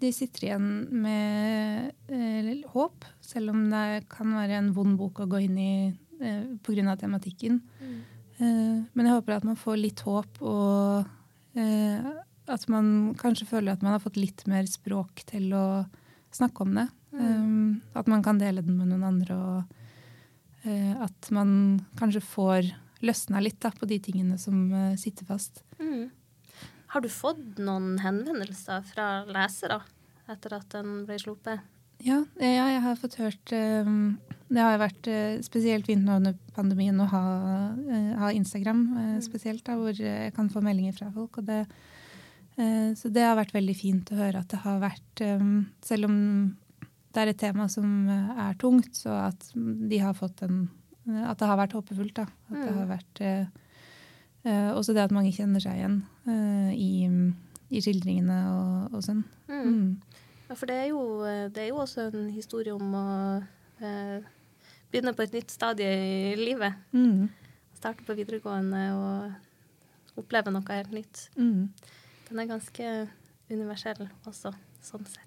de 0.00 0.10
sitter 0.12 0.48
igjen 0.48 0.66
med 0.90 1.92
eh, 2.10 2.50
håp, 2.74 3.04
selv 3.22 3.50
om 3.54 3.62
det 3.70 4.08
kan 4.10 4.34
være 4.34 4.58
en 4.58 4.72
vond 4.76 4.98
bok 4.98 5.20
å 5.20 5.28
gå 5.30 5.40
inn 5.46 5.56
i 5.58 5.72
eh, 6.20 6.44
pga. 6.66 6.96
tematikken. 6.98 7.62
Eh, 8.40 8.82
men 8.92 9.06
jeg 9.06 9.14
håper 9.14 9.36
at 9.36 9.44
man 9.44 9.56
får 9.56 9.76
litt 9.80 10.00
håp, 10.00 10.42
og 10.42 11.06
eh, 11.54 12.10
at 12.50 12.66
man 12.72 13.12
kanskje 13.20 13.48
føler 13.48 13.74
at 13.74 13.84
man 13.84 13.94
har 13.96 14.02
fått 14.02 14.18
litt 14.20 14.44
mer 14.50 14.66
språk 14.70 15.24
til 15.30 15.52
å 15.56 15.66
snakke 16.34 16.66
om 16.66 16.76
det. 16.78 16.86
Um, 17.10 17.80
at 17.98 18.06
man 18.10 18.22
kan 18.22 18.38
dele 18.38 18.62
den 18.62 18.78
med 18.78 18.92
noen 18.92 19.06
andre, 19.08 19.36
og 19.36 20.66
uh, 20.66 20.94
at 21.06 21.30
man 21.34 21.80
kanskje 21.98 22.22
får 22.22 22.70
løsna 23.02 23.42
litt 23.42 23.58
da, 23.62 23.72
på 23.74 23.88
de 23.90 23.98
tingene 24.02 24.38
som 24.38 24.68
uh, 24.70 24.94
sitter 25.00 25.26
fast. 25.26 25.64
Mm. 25.80 26.10
Har 26.90 27.02
du 27.02 27.10
fått 27.10 27.58
noen 27.62 27.96
henvendelser 28.02 28.82
fra 28.86 29.10
lesere 29.30 29.80
etter 30.30 30.56
at 30.58 30.70
den 30.74 31.04
ble 31.08 31.18
sluppet? 31.22 31.62
Ja, 32.00 32.22
ja, 32.40 32.66
jeg 32.72 32.80
har 32.80 32.96
fått 32.96 33.18
hørt 33.20 33.52
um, 33.52 34.14
Det 34.48 34.62
har 34.64 34.78
vært 34.80 35.08
uh, 35.10 35.36
spesielt 35.44 35.90
fint 35.90 36.06
nå 36.06 36.16
under 36.16 36.36
pandemien 36.56 36.96
å 37.02 37.08
ha, 37.10 37.24
ha 38.22 38.30
Instagram 38.32 38.84
uh, 38.94 39.16
spesielt, 39.24 39.64
da, 39.66 39.76
hvor 39.76 39.92
jeg 39.92 40.32
kan 40.36 40.48
få 40.52 40.62
meldinger 40.64 40.96
fra 40.96 41.10
folk. 41.14 41.42
Og 41.42 41.50
det, 41.50 41.64
så 42.94 43.08
det 43.12 43.22
har 43.24 43.36
vært 43.38 43.54
veldig 43.54 43.74
fint 43.78 44.10
å 44.12 44.16
høre 44.18 44.40
at 44.42 44.48
det 44.52 44.58
har 44.64 44.80
vært 44.82 45.20
um, 45.40 45.66
Selv 45.82 46.04
om 46.10 46.16
det 47.14 47.22
er 47.22 47.30
et 47.32 47.38
tema 47.40 47.68
som 47.68 47.86
uh, 48.08 48.34
er 48.50 48.54
tungt, 48.60 48.90
så 48.94 49.10
at 49.28 49.46
de 49.54 49.98
har 49.98 50.12
fått 50.14 50.42
en 50.42 50.68
At 51.26 51.38
det 51.40 51.46
har 51.48 51.56
vært 51.56 51.72
håpefullt. 51.72 52.14
da. 52.14 52.26
At 52.50 52.56
det 52.58 52.66
Mm. 52.70 52.78
har 52.78 52.86
vært 52.90 53.20
uh, 53.20 53.46
uh, 54.44 54.70
Også 54.76 54.92
det 54.94 55.02
at 55.06 55.10
mange 55.14 55.32
kjenner 55.32 55.60
seg 55.60 55.78
igjen 55.78 56.02
i, 56.76 57.08
i 57.70 57.80
skildringene 57.82 58.36
og, 58.52 58.94
og 58.94 59.02
sånn. 59.02 59.24
Mm. 59.48 59.96
Ja, 60.50 60.54
for 60.58 60.66
det 60.66 60.76
er, 60.76 60.88
jo, 60.90 61.00
eh, 61.26 61.48
det 61.50 61.62
er 61.64 61.68
jo 61.70 61.80
også 61.82 62.08
en 62.12 62.28
historie 62.34 62.74
om 62.74 62.92
å 62.94 63.06
eh, 63.82 64.20
begynne 64.92 65.12
på 65.14 65.22
et 65.24 65.32
nytt 65.34 65.50
stadie 65.50 65.90
i 66.32 66.36
livet. 66.38 66.74
Mm. 66.92 67.28
Starte 67.78 68.02
på 68.06 68.14
videregående 68.18 68.82
og 68.98 70.18
oppleve 70.22 70.50
noe 70.54 70.66
helt 70.74 70.90
nytt. 70.94 71.24
Mm. 71.38 71.68
Den 72.30 72.38
er 72.44 72.46
ganske 72.50 72.90
universell 73.50 74.04
også, 74.28 74.52
sånn 74.86 75.06
sett. 75.10 75.26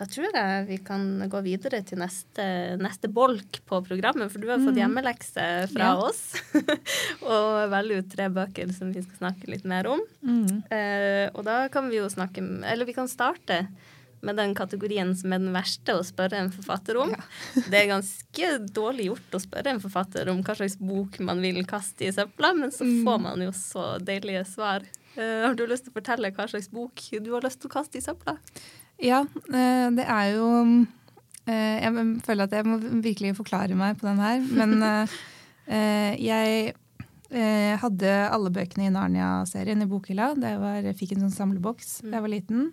Da 0.00 0.06
tror 0.08 0.32
jeg 0.32 0.64
vi 0.64 0.78
kan 0.80 1.02
gå 1.28 1.42
videre 1.44 1.82
til 1.84 2.00
neste, 2.00 2.44
neste 2.80 3.10
bolk 3.12 3.58
på 3.68 3.82
programmet, 3.84 4.30
for 4.32 4.40
du 4.40 4.48
har 4.48 4.56
fått 4.58 4.72
Mhm. 4.72 4.80
hjemmelekse 4.80 5.44
fra 5.74 5.90
Ja. 5.90 5.96
oss. 6.00 6.22
og 7.22 7.68
velge 7.70 7.98
ut 8.00 8.08
tre 8.10 8.28
bøker 8.32 8.72
som 8.72 8.92
vi 8.92 9.02
skal 9.04 9.18
snakke 9.28 9.46
litt 9.52 9.64
mer 9.68 9.86
om. 9.92 10.00
Mm. 10.24 10.64
Eh, 10.72 11.28
og 11.34 11.44
da 11.44 11.68
kan 11.68 11.90
vi 11.90 11.96
jo 12.00 12.08
snakke 12.08 12.40
Eller 12.64 12.86
vi 12.86 12.94
kan 12.96 13.08
starte 13.08 13.68
med 14.22 14.36
den 14.36 14.54
kategorien 14.54 15.14
som 15.16 15.32
er 15.32 15.40
den 15.40 15.54
verste 15.54 15.94
å 15.96 16.04
spørre 16.04 16.36
en 16.42 16.50
forfatter 16.52 16.98
om. 17.00 17.14
det 17.70 17.78
er 17.78 17.90
ganske 17.94 18.50
dårlig 18.76 19.06
gjort 19.10 19.36
å 19.38 19.40
spørre 19.42 19.72
en 19.74 19.80
forfatter 19.82 20.28
om 20.32 20.42
hva 20.44 20.56
slags 20.58 20.76
bok 20.80 21.16
man 21.24 21.40
vil 21.40 21.62
kaste 21.68 22.08
i 22.08 22.12
søpla, 22.12 22.52
men 22.58 22.70
så 22.74 22.84
Mm. 22.84 23.04
får 23.06 23.20
man 23.22 23.40
jo 23.44 23.52
så 23.56 23.84
deilige 24.02 24.44
svar. 24.48 24.84
Uh, 25.16 25.46
har 25.46 25.54
du 25.54 25.64
lyst 25.66 25.84
til 25.86 25.92
å 25.92 25.98
fortelle 25.98 26.30
hva 26.36 26.46
slags 26.48 26.68
bok 26.70 27.00
du 27.10 27.32
har 27.32 27.42
lyst 27.42 27.60
til 27.60 27.70
å 27.70 27.74
kaste 27.74 27.98
i 27.98 28.04
søpla? 28.04 28.36
Ja, 29.00 29.22
eh, 29.48 29.88
det 29.96 30.04
er 30.04 30.34
jo 30.36 30.48
eh, 31.46 31.80
Jeg 31.80 32.20
føler 32.26 32.44
at 32.44 32.52
jeg 32.52 32.66
må 32.68 32.76
virkelig 33.00 33.32
forklare 33.38 33.74
meg 33.74 33.96
på 33.98 34.06
den 34.06 34.20
her. 34.20 34.44
Men 34.44 35.08
jeg 36.30 36.74
hadde 37.80 38.10
alle 38.28 38.50
bøkene 38.50 38.88
i 38.88 38.92
Narnia-serien 38.92 39.82
i 39.82 39.88
bokhylla. 39.88 40.34
Da 40.36 40.52
jeg, 40.52 40.60
var, 40.60 40.88
fikk 40.98 41.12
en 41.14 41.24
sånn 41.24 41.36
samleboks 41.38 42.00
da 42.02 42.18
jeg 42.18 42.24
var 42.26 42.32
liten. 42.32 42.72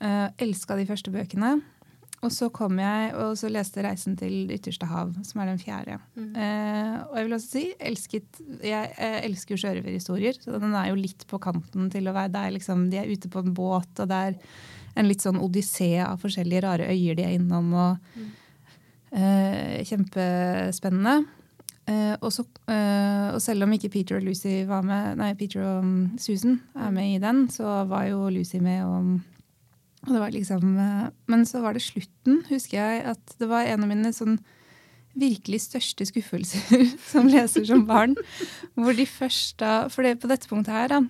Uh, 0.00 0.28
Elska 0.42 0.76
de 0.78 0.86
første 0.88 1.12
bøkene. 1.14 1.56
Og 2.24 2.32
så 2.32 2.48
kom 2.54 2.78
jeg 2.80 3.10
og 3.20 3.34
så 3.38 3.48
leste 3.52 3.82
'Reisen 3.84 4.16
til 4.18 4.48
det 4.48 4.60
ytterste 4.60 4.88
hav', 4.88 5.12
som 5.24 5.40
er 5.40 5.50
den 5.50 5.60
fjerde. 5.60 5.98
Eh, 6.16 6.94
og 7.10 7.18
jeg 7.18 7.26
vil 7.26 7.36
også 7.36 7.50
si 7.50 7.64
elsket, 7.78 8.40
jeg, 8.64 8.88
jeg 8.98 9.20
elsker 9.28 9.54
jo 9.54 9.60
sjørøverhistorier, 9.60 10.40
så 10.40 10.58
den 10.58 10.74
er 10.74 10.88
jo 10.88 10.96
litt 10.96 11.26
på 11.28 11.38
kanten 11.38 11.90
til 11.92 12.08
å 12.08 12.16
være 12.16 12.32
der. 12.32 12.54
Liksom, 12.56 12.88
de 12.90 12.96
er 13.02 13.12
ute 13.12 13.28
på 13.28 13.44
en 13.44 13.54
båt, 13.54 13.92
og 14.00 14.08
det 14.08 14.16
er 14.16 14.38
en 14.96 15.08
litt 15.10 15.22
sånn 15.22 15.38
odyssé 15.44 15.92
av 16.02 16.18
forskjellige 16.24 16.64
rare 16.64 16.88
øyer 16.88 17.18
de 17.18 17.26
er 17.28 17.36
innom. 17.36 17.72
og 17.74 17.96
eh, 19.12 19.84
Kjempespennende. 19.84 21.26
Uh, 21.86 22.16
og, 22.18 22.32
så, 22.34 22.42
eh, 22.66 23.28
og 23.30 23.38
selv 23.38 23.62
om 23.62 23.70
ikke 23.76 23.92
Peter 23.92 24.16
og 24.16 24.24
Lucy 24.26 24.64
var 24.66 24.82
med, 24.82 25.20
nei, 25.20 25.28
Peter 25.38 25.62
og 25.62 25.84
um, 25.84 25.92
Susan 26.18 26.56
er 26.74 26.90
med 26.90 27.12
i 27.12 27.20
den, 27.22 27.44
så 27.46 27.84
var 27.86 28.08
jo 28.08 28.24
Lucy 28.26 28.58
med. 28.58 28.82
og 28.82 29.20
liksom, 30.06 30.78
eh, 30.78 31.08
men 31.26 31.46
så 31.46 31.60
var 31.60 31.74
det 31.74 31.82
slutten, 31.82 32.44
husker 32.48 32.78
jeg, 32.78 33.04
at 33.04 33.36
det 33.38 33.48
var 33.48 33.66
en 33.66 33.82
av 33.82 33.90
mine 33.90 34.12
sånn 34.12 34.38
virkelig 35.16 35.62
største 35.64 36.06
skuffelser 36.08 36.90
som 37.10 37.28
leser 37.28 37.64
som 37.64 37.86
barn. 37.88 38.16
Hvor 38.76 38.96
de 38.96 39.06
først 39.08 39.58
da, 39.62 39.88
For 39.88 40.04
det, 40.04 40.18
på 40.20 40.28
dette 40.28 40.48
punktet 40.50 40.74
her 40.74 40.92
da, 40.92 41.00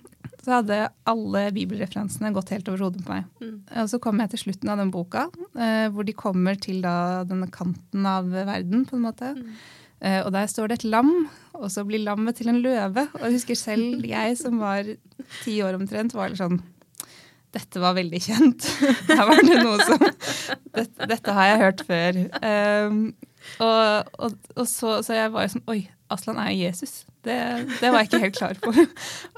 så 0.43 0.61
hadde 0.61 0.77
alle 1.09 1.49
bibelreferansene 1.51 2.31
gått 2.35 2.53
helt 2.55 2.69
over 2.71 2.85
hodet 2.85 3.03
på 3.03 3.17
meg. 3.17 3.25
Mm. 3.41 3.57
Og 3.83 3.89
så 3.91 3.99
kom 3.99 4.21
jeg 4.23 4.31
til 4.31 4.45
slutten 4.45 4.71
av 4.71 4.79
den 4.79 4.93
boka, 4.93 5.27
eh, 5.59 5.89
hvor 5.91 6.07
de 6.07 6.15
kommer 6.15 6.55
til 6.55 6.79
da 6.85 7.25
denne 7.27 7.49
kanten 7.51 8.07
av 8.07 8.31
verden, 8.31 8.85
på 8.87 8.95
en 8.95 9.03
måte. 9.03 9.33
Eh, 9.99 10.21
og 10.21 10.31
der 10.35 10.47
står 10.47 10.69
det 10.69 10.79
et 10.79 10.87
lam, 10.93 11.11
og 11.57 11.67
så 11.73 11.83
blir 11.87 12.05
lammet 12.05 12.37
til 12.39 12.51
en 12.51 12.61
løve. 12.63 13.07
Og 13.17 13.27
jeg 13.27 13.39
husker 13.39 13.59
selv 13.59 14.07
jeg 14.07 14.39
som 14.39 14.61
var 14.61 14.87
ti 15.41 15.59
år 15.65 15.79
omtrent, 15.79 16.15
var 16.15 16.31
litt 16.31 16.39
sånn 16.39 16.61
dette 17.55 17.81
var 17.81 17.95
veldig 17.97 18.19
kjent. 18.21 18.67
Her 19.09 19.25
var 19.29 19.43
det 19.45 19.59
noe 19.63 19.77
som 19.87 20.01
dette, 20.03 21.07
dette 21.09 21.35
har 21.37 21.51
jeg 21.51 21.61
hørt 21.63 21.83
før. 21.87 22.19
Um, 22.41 22.97
og, 23.63 24.09
og, 24.19 24.33
og 24.57 24.65
så, 24.67 24.97
så 25.05 25.15
jeg 25.15 25.31
var 25.31 25.45
jo 25.45 25.53
sånn 25.55 25.69
Oi, 25.71 25.79
Aslan 26.11 26.39
er 26.41 26.51
jo 26.51 26.65
Jesus. 26.67 26.97
Det, 27.25 27.37
det 27.79 27.91
var 27.91 28.03
jeg 28.03 28.09
ikke 28.09 28.21
helt 28.25 28.37
klar 28.37 28.59
på. 28.63 28.73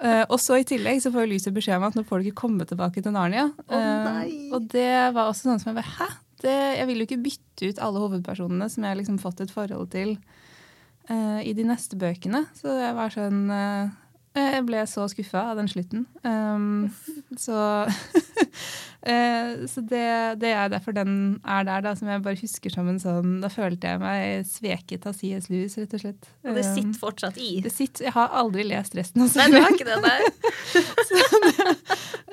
Uh, 0.01 0.23
og 0.33 0.37
så 0.41 0.59
i 0.59 0.67
tillegg 0.67 1.01
så 1.03 1.13
får 1.13 1.29
Lyset 1.29 1.55
beskjed 1.55 1.79
om 1.79 1.87
at 1.89 1.97
nå 1.97 2.05
får 2.07 2.21
du 2.21 2.29
ikke 2.29 2.43
komme 2.43 2.67
tilbake 2.69 3.03
til 3.05 3.15
Narnia. 3.15 3.49
Uh, 3.69 4.25
og 4.55 4.67
det 4.73 4.91
var 5.15 5.29
også 5.29 5.49
sånn 5.49 5.61
som 5.61 5.71
jeg 5.71 5.79
bare 5.81 5.95
Hæ? 5.99 6.09
Det, 6.39 6.59
jeg 6.79 6.87
vil 6.87 7.01
jo 7.01 7.05
ikke 7.09 7.23
bytte 7.23 7.67
ut 7.67 7.79
alle 7.83 7.99
hovedpersonene 7.99 8.69
som 8.71 8.85
jeg 8.85 8.93
har 8.93 8.99
liksom 9.01 9.17
fått 9.19 9.41
et 9.43 9.49
forhold 9.51 9.89
til 9.91 10.13
uh, 11.11 11.41
i 11.43 11.51
de 11.57 11.65
neste 11.67 11.99
bøkene. 11.99 12.45
Så 12.55 12.77
jeg 12.79 12.95
var 12.95 13.11
sånn 13.11 13.41
Jeg 14.39 14.65
ble 14.67 14.84
så 14.89 15.08
skuffa 15.12 15.50
av 15.51 15.60
den 15.60 15.69
slutten. 15.72 16.05
Um, 16.24 16.89
så 17.46 17.88
Eh, 19.00 19.65
så 19.67 19.81
det, 19.88 20.36
det, 20.41 20.50
er 20.51 20.67
derfor 20.67 20.91
den 20.91 21.39
er 21.48 21.63
der, 21.63 21.79
da, 21.86 21.93
som 21.96 22.10
jeg 22.12 22.19
bare 22.24 22.36
husker 22.36 22.74
som 22.74 22.89
en 22.91 22.98
sånn 23.00 23.38
Da 23.39 23.48
følte 23.48 23.93
jeg 23.93 24.01
meg 24.01 24.50
sveket 24.50 25.05
av 25.08 25.15
CS 25.15 25.48
Lewis, 25.48 25.77
rett 25.79 25.96
og 25.96 26.01
slett. 26.03 26.27
Og 26.43 26.58
det 26.58 26.65
sitter 26.67 26.89
eh, 26.91 26.98
fortsatt 27.00 27.39
i? 27.39 27.51
Det 27.63 27.72
sitter, 27.72 28.10
Jeg 28.10 28.15
har 28.17 28.36
aldri 28.41 28.65
lest 28.67 28.98
resten 29.00 29.24
av 29.24 29.31
serien. 29.31 29.55
Nei, 29.55 29.62
du 29.62 29.63
har 29.63 29.77
ikke 29.77 29.88
det, 29.88 30.00
nei. 30.03 30.19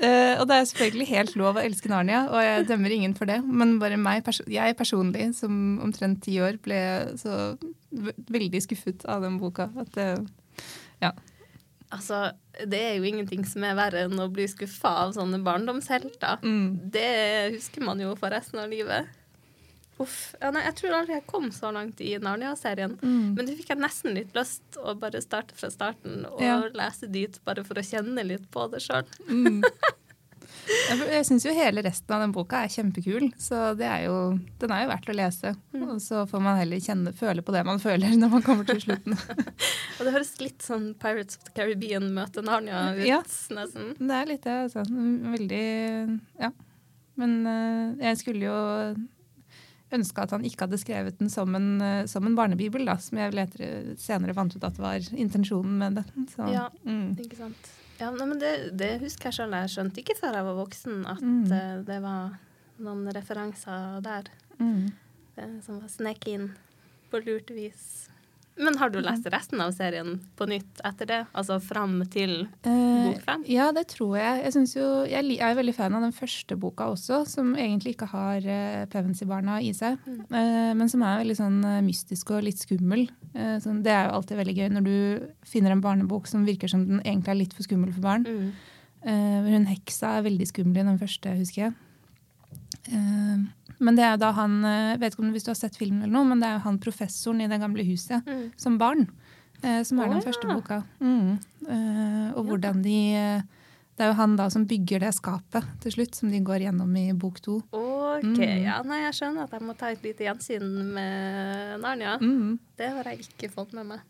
uh, 0.03 0.35
og 0.41 0.45
det 0.51 0.59
er 0.59 0.67
selvfølgelig 0.73 1.09
helt 1.13 1.39
lov 1.39 1.61
å 1.61 1.63
elske 1.63 1.93
Narnia, 1.93 2.25
og 2.33 2.43
jeg 2.43 2.67
dømmer 2.73 2.97
ingen 2.99 3.15
for 3.19 3.31
det. 3.31 3.39
Men 3.47 3.79
bare 3.83 4.01
meg, 4.01 4.27
jeg 4.51 4.79
personlig, 4.81 5.31
som 5.39 5.79
omtrent 5.87 6.25
ti 6.27 6.41
år, 6.43 6.59
ble 6.67 6.83
så 7.23 7.55
veldig 8.27 8.65
skuffet 8.67 9.07
av 9.07 9.23
den 9.23 9.39
boka 9.39 9.71
at 9.79 9.95
det 9.95 10.11
Ja. 10.99 11.15
Altså, 11.95 12.33
det 12.67 12.81
er 12.83 12.97
jo 12.97 13.07
ingenting 13.07 13.45
som 13.47 13.65
er 13.67 13.77
verre 13.79 14.07
enn 14.07 14.19
å 14.19 14.31
bli 14.33 14.47
skuffa 14.51 14.91
av 15.05 15.15
sånne 15.17 15.39
barndomshelter. 15.47 16.43
Mm. 16.43 16.91
Det 16.93 17.13
husker 17.55 17.85
man 17.87 18.03
jo 18.03 18.17
for 18.19 18.35
resten 18.35 18.63
av 18.63 18.73
livet. 18.73 19.13
Uff. 20.03 20.35
Ja, 20.43 20.51
nei, 20.53 20.65
jeg 20.67 20.77
tror 20.81 20.99
aldri 20.99 21.15
jeg 21.15 21.25
kom 21.31 21.47
så 21.55 21.71
langt 21.73 22.03
i 22.05 22.11
Narnia-serien. 22.21 22.99
Mm. 23.01 23.37
Men 23.37 23.47
det 23.47 23.55
fikk 23.57 23.73
jeg 23.73 23.81
nesten 23.81 24.17
litt 24.19 24.35
lyst 24.37 24.77
å 24.77 24.93
bare 25.01 25.23
starte 25.25 25.57
fra 25.57 25.71
starten 25.73 26.27
og 26.29 26.43
ja. 26.45 26.59
lese 26.77 27.09
dit, 27.09 27.39
bare 27.49 27.65
for 27.65 27.81
å 27.81 27.87
kjenne 27.87 28.27
litt 28.27 28.45
på 28.53 28.67
det 28.73 28.83
sjøl. 28.85 29.09
Mm. 29.31 29.63
Jeg 30.67 31.27
syns 31.29 31.47
jo 31.47 31.55
hele 31.55 31.83
resten 31.87 32.15
av 32.17 32.23
den 32.25 32.33
boka 32.35 32.65
er 32.65 32.73
kjempekul, 32.73 33.29
så 33.41 33.71
er 33.77 34.07
jo, 34.07 34.17
den 34.61 34.75
er 34.75 34.85
jo 34.85 34.91
verdt 34.91 35.11
å 35.13 35.17
lese. 35.17 35.53
Mm. 35.75 35.85
Og 35.87 36.01
så 36.03 36.25
får 36.29 36.43
man 36.43 36.59
heller 36.61 36.83
kjenne, 36.83 37.15
føle 37.17 37.45
på 37.47 37.55
det 37.55 37.63
man 37.69 37.83
føler 37.83 38.17
når 38.19 38.33
man 38.37 38.45
kommer 38.47 38.69
til 38.69 38.81
slutten. 38.83 39.17
og 39.97 40.01
det 40.03 40.15
høres 40.15 40.33
litt 40.43 40.67
sånn 40.67 40.91
Pirates 41.01 41.39
of 41.39 41.47
the 41.49 41.55
Caribbean 41.57 42.11
møter 42.17 42.47
Narnia 42.47 42.89
ut, 42.97 43.05
ja, 43.07 43.23
nesten. 43.55 43.95
Det 44.01 44.21
er 44.21 44.33
litt 44.33 44.47
det, 44.47 44.57
altså. 44.67 44.87
Veldig 45.37 45.67
Ja. 46.43 46.53
Men 47.17 47.39
uh, 47.49 47.95
jeg 48.03 48.19
skulle 48.21 48.45
jo 48.45 48.57
ønske 49.97 50.21
at 50.21 50.35
han 50.35 50.45
ikke 50.45 50.67
hadde 50.67 50.81
skrevet 50.83 51.17
den 51.21 51.31
som 51.33 51.55
en, 51.57 51.71
uh, 51.81 52.05
som 52.11 52.27
en 52.29 52.37
barnebibel, 52.37 52.85
da, 52.89 52.99
som 53.01 53.23
jeg 53.23 53.49
senere 54.03 54.37
fant 54.37 54.53
ut 54.53 54.67
at 54.69 54.81
var 54.83 55.01
intensjonen 55.15 55.79
med 55.81 56.01
det. 56.01 56.07
Så, 56.35 56.51
ja, 56.53 56.69
mm. 56.85 57.15
ikke 57.25 57.41
sant. 57.41 57.73
Ja, 57.97 58.11
nei, 58.13 58.27
men 58.29 58.41
det, 58.41 58.53
det, 58.77 58.97
husker 59.01 59.31
jeg 59.31 59.39
sjøl. 59.39 59.55
Jeg 59.57 59.73
skjønte 59.73 60.03
ikke 60.03 60.19
før 60.19 60.37
jeg 60.37 60.47
var 60.49 60.59
voksen 60.59 61.07
at 61.09 61.23
mm. 61.25 61.45
det, 61.49 61.63
det, 61.89 62.01
var 62.05 62.37
noen 62.85 63.09
referanser 63.17 64.01
der 64.05 64.29
mm. 64.61 64.83
uh, 65.39 65.57
som 65.65 65.81
var 65.81 65.89
sneket 65.93 66.33
inn 66.35 66.51
på 67.11 67.23
lurt 67.25 67.53
vis. 67.57 67.87
Men 68.57 68.79
har 68.81 68.91
du 68.93 68.99
lest 69.05 69.27
resten 69.33 69.61
av 69.61 69.73
serien 69.77 70.15
på 70.39 70.47
nytt 70.49 70.81
etter 70.87 71.09
det? 71.11 71.19
Altså 71.37 71.59
fram 71.61 71.99
til 72.13 72.47
bok 72.65 73.19
fem? 73.25 73.43
Eh, 73.45 73.53
ja, 73.53 73.69
det 73.77 73.87
tror 73.93 74.15
jeg. 74.17 74.45
Jeg, 74.47 74.69
jo, 74.79 74.87
jeg, 75.11 75.37
er 75.45 75.59
veldig 75.59 75.75
fan 75.77 75.97
av 75.99 76.07
den 76.07 76.15
første 76.17 76.57
boka 76.61 76.89
også, 76.95 77.21
som 77.29 77.53
egentlig 77.53 77.97
ikke 77.97 78.09
har 78.15 78.47
uh, 78.47 78.87
Pevensey-barna 78.93 79.59
i 79.65 79.75
seg. 79.77 79.99
Mm. 80.07 80.23
Uh, 80.33 80.73
men 80.79 80.93
som 80.93 81.05
er 81.05 81.21
veldig 81.21 81.37
sånn 81.39 81.59
eh, 81.69 81.83
mystisk 81.85 82.33
og 82.33 82.47
litt 82.47 82.63
skummel. 82.63 83.05
Uh, 83.37 83.59
sånn, 83.63 83.83
det 83.85 83.93
er 83.93 84.09
jo 84.09 84.17
alltid 84.21 84.41
veldig 84.41 84.57
gøy 84.57 84.73
når 84.79 84.89
du 84.89 84.97
finner 85.47 85.75
en 85.75 85.85
barnebok 85.85 86.31
som 86.31 86.49
virker 86.49 86.73
som 86.73 86.87
den 86.89 87.05
egentlig 87.05 87.35
er 87.35 87.41
litt 87.43 87.57
for 87.57 87.69
skummel 87.69 87.93
for 87.93 88.09
barn. 88.09 88.25
Mm. 88.25 88.73
Eh, 89.07 89.51
hun 89.53 89.69
heksa 89.71 90.17
er 90.17 90.27
veldig 90.27 90.49
skummel 90.51 90.81
i 90.81 90.89
den 90.89 90.99
første, 90.99 91.35
husker 91.39 91.69
jeg. 91.69 91.77
Men 93.79 93.99
det 93.99 94.07
er 94.07 94.17
da 94.21 94.31
han 94.37 94.61
eh, 94.65 94.97
vet 95.01 95.15
ikke 95.15 95.25
om 95.27 95.35
Hvis 95.35 95.45
du 95.47 95.53
har 95.53 95.59
sett 95.59 95.77
filmen, 95.77 96.03
eller 96.05 96.15
noe, 96.15 96.29
men 96.31 96.41
det 96.41 96.49
er 96.49 96.59
jo 96.59 96.65
han 96.69 96.81
professoren 96.83 97.43
i 97.45 97.51
Det 97.51 97.61
gamle 97.61 97.85
huset 97.87 98.25
mm. 98.25 98.47
som 98.61 98.79
barn. 98.81 99.05
Eh, 99.63 99.83
som 99.89 100.01
er 100.01 100.09
oh, 100.09 100.15
den 100.15 100.23
ja. 100.23 100.25
første 100.27 100.49
boka. 100.49 100.81
Mm. 101.01 101.37
Eh, 101.67 102.27
og 102.37 102.51
hvordan 102.51 102.83
de 102.85 102.99
Det 103.97 104.05
er 104.05 104.11
jo 104.13 104.19
han 104.19 104.35
da 104.37 104.49
som 104.53 104.67
bygger 104.69 105.07
det 105.07 105.15
skapet 105.17 105.65
til 105.81 105.95
slutt, 105.95 106.19
som 106.19 106.33
de 106.33 106.43
går 106.45 106.67
gjennom 106.67 106.91
i 107.01 107.07
bok 107.17 107.41
to. 107.45 107.63
Ok, 107.73 108.37
mm. 108.37 108.65
ja, 108.67 108.83
nei, 108.85 109.03
Jeg 109.07 109.17
skjønner 109.21 109.47
at 109.47 109.55
jeg 109.57 109.65
må 109.65 109.77
ta 109.77 109.93
et 109.93 110.05
lite 110.05 110.27
gjensyn 110.27 110.69
med 110.97 111.81
Narnia. 111.81 112.19
Mm. 112.21 112.59
Det 112.77 112.93
har 112.93 113.09
jeg 113.13 113.25
ikke 113.25 113.53
fått 113.55 113.73
med 113.77 113.89
meg. 113.95 114.05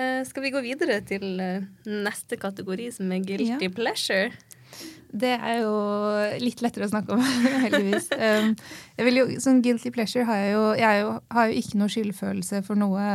Eh, 0.00 0.22
skal 0.24 0.44
vi 0.46 0.52
gå 0.54 0.62
videre 0.64 1.00
til 1.04 1.40
uh, 1.42 1.66
neste 1.84 2.38
kategori, 2.40 2.88
som 2.94 3.10
er 3.12 3.24
guilty 3.26 3.66
ja. 3.66 3.72
pleasure? 3.74 4.30
Det 5.10 5.32
er 5.34 5.56
jo 5.64 5.72
litt 6.38 6.60
lettere 6.62 6.86
å 6.86 6.92
snakke 6.92 7.16
om, 7.16 7.22
heldigvis. 7.64 8.10
Um, 8.14 8.52
jo, 9.10 9.24
sånn 9.42 9.62
guilty 9.64 9.90
pleasure 9.94 10.26
har 10.28 10.38
jeg 10.38 10.52
jo 10.54 10.62
Jeg 10.78 11.00
jo, 11.02 11.16
har 11.34 11.48
jo 11.50 11.62
ikke 11.62 11.80
noe 11.80 11.90
skyldfølelse 11.90 12.62
for 12.66 12.78
noe 12.78 13.08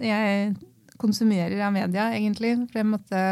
jeg 0.00 0.52
konsumerer 1.00 1.60
av 1.64 1.72
media, 1.74 2.10
egentlig. 2.16 2.54
For 2.70 2.82
jeg 2.82 2.88
måtte 2.88 3.22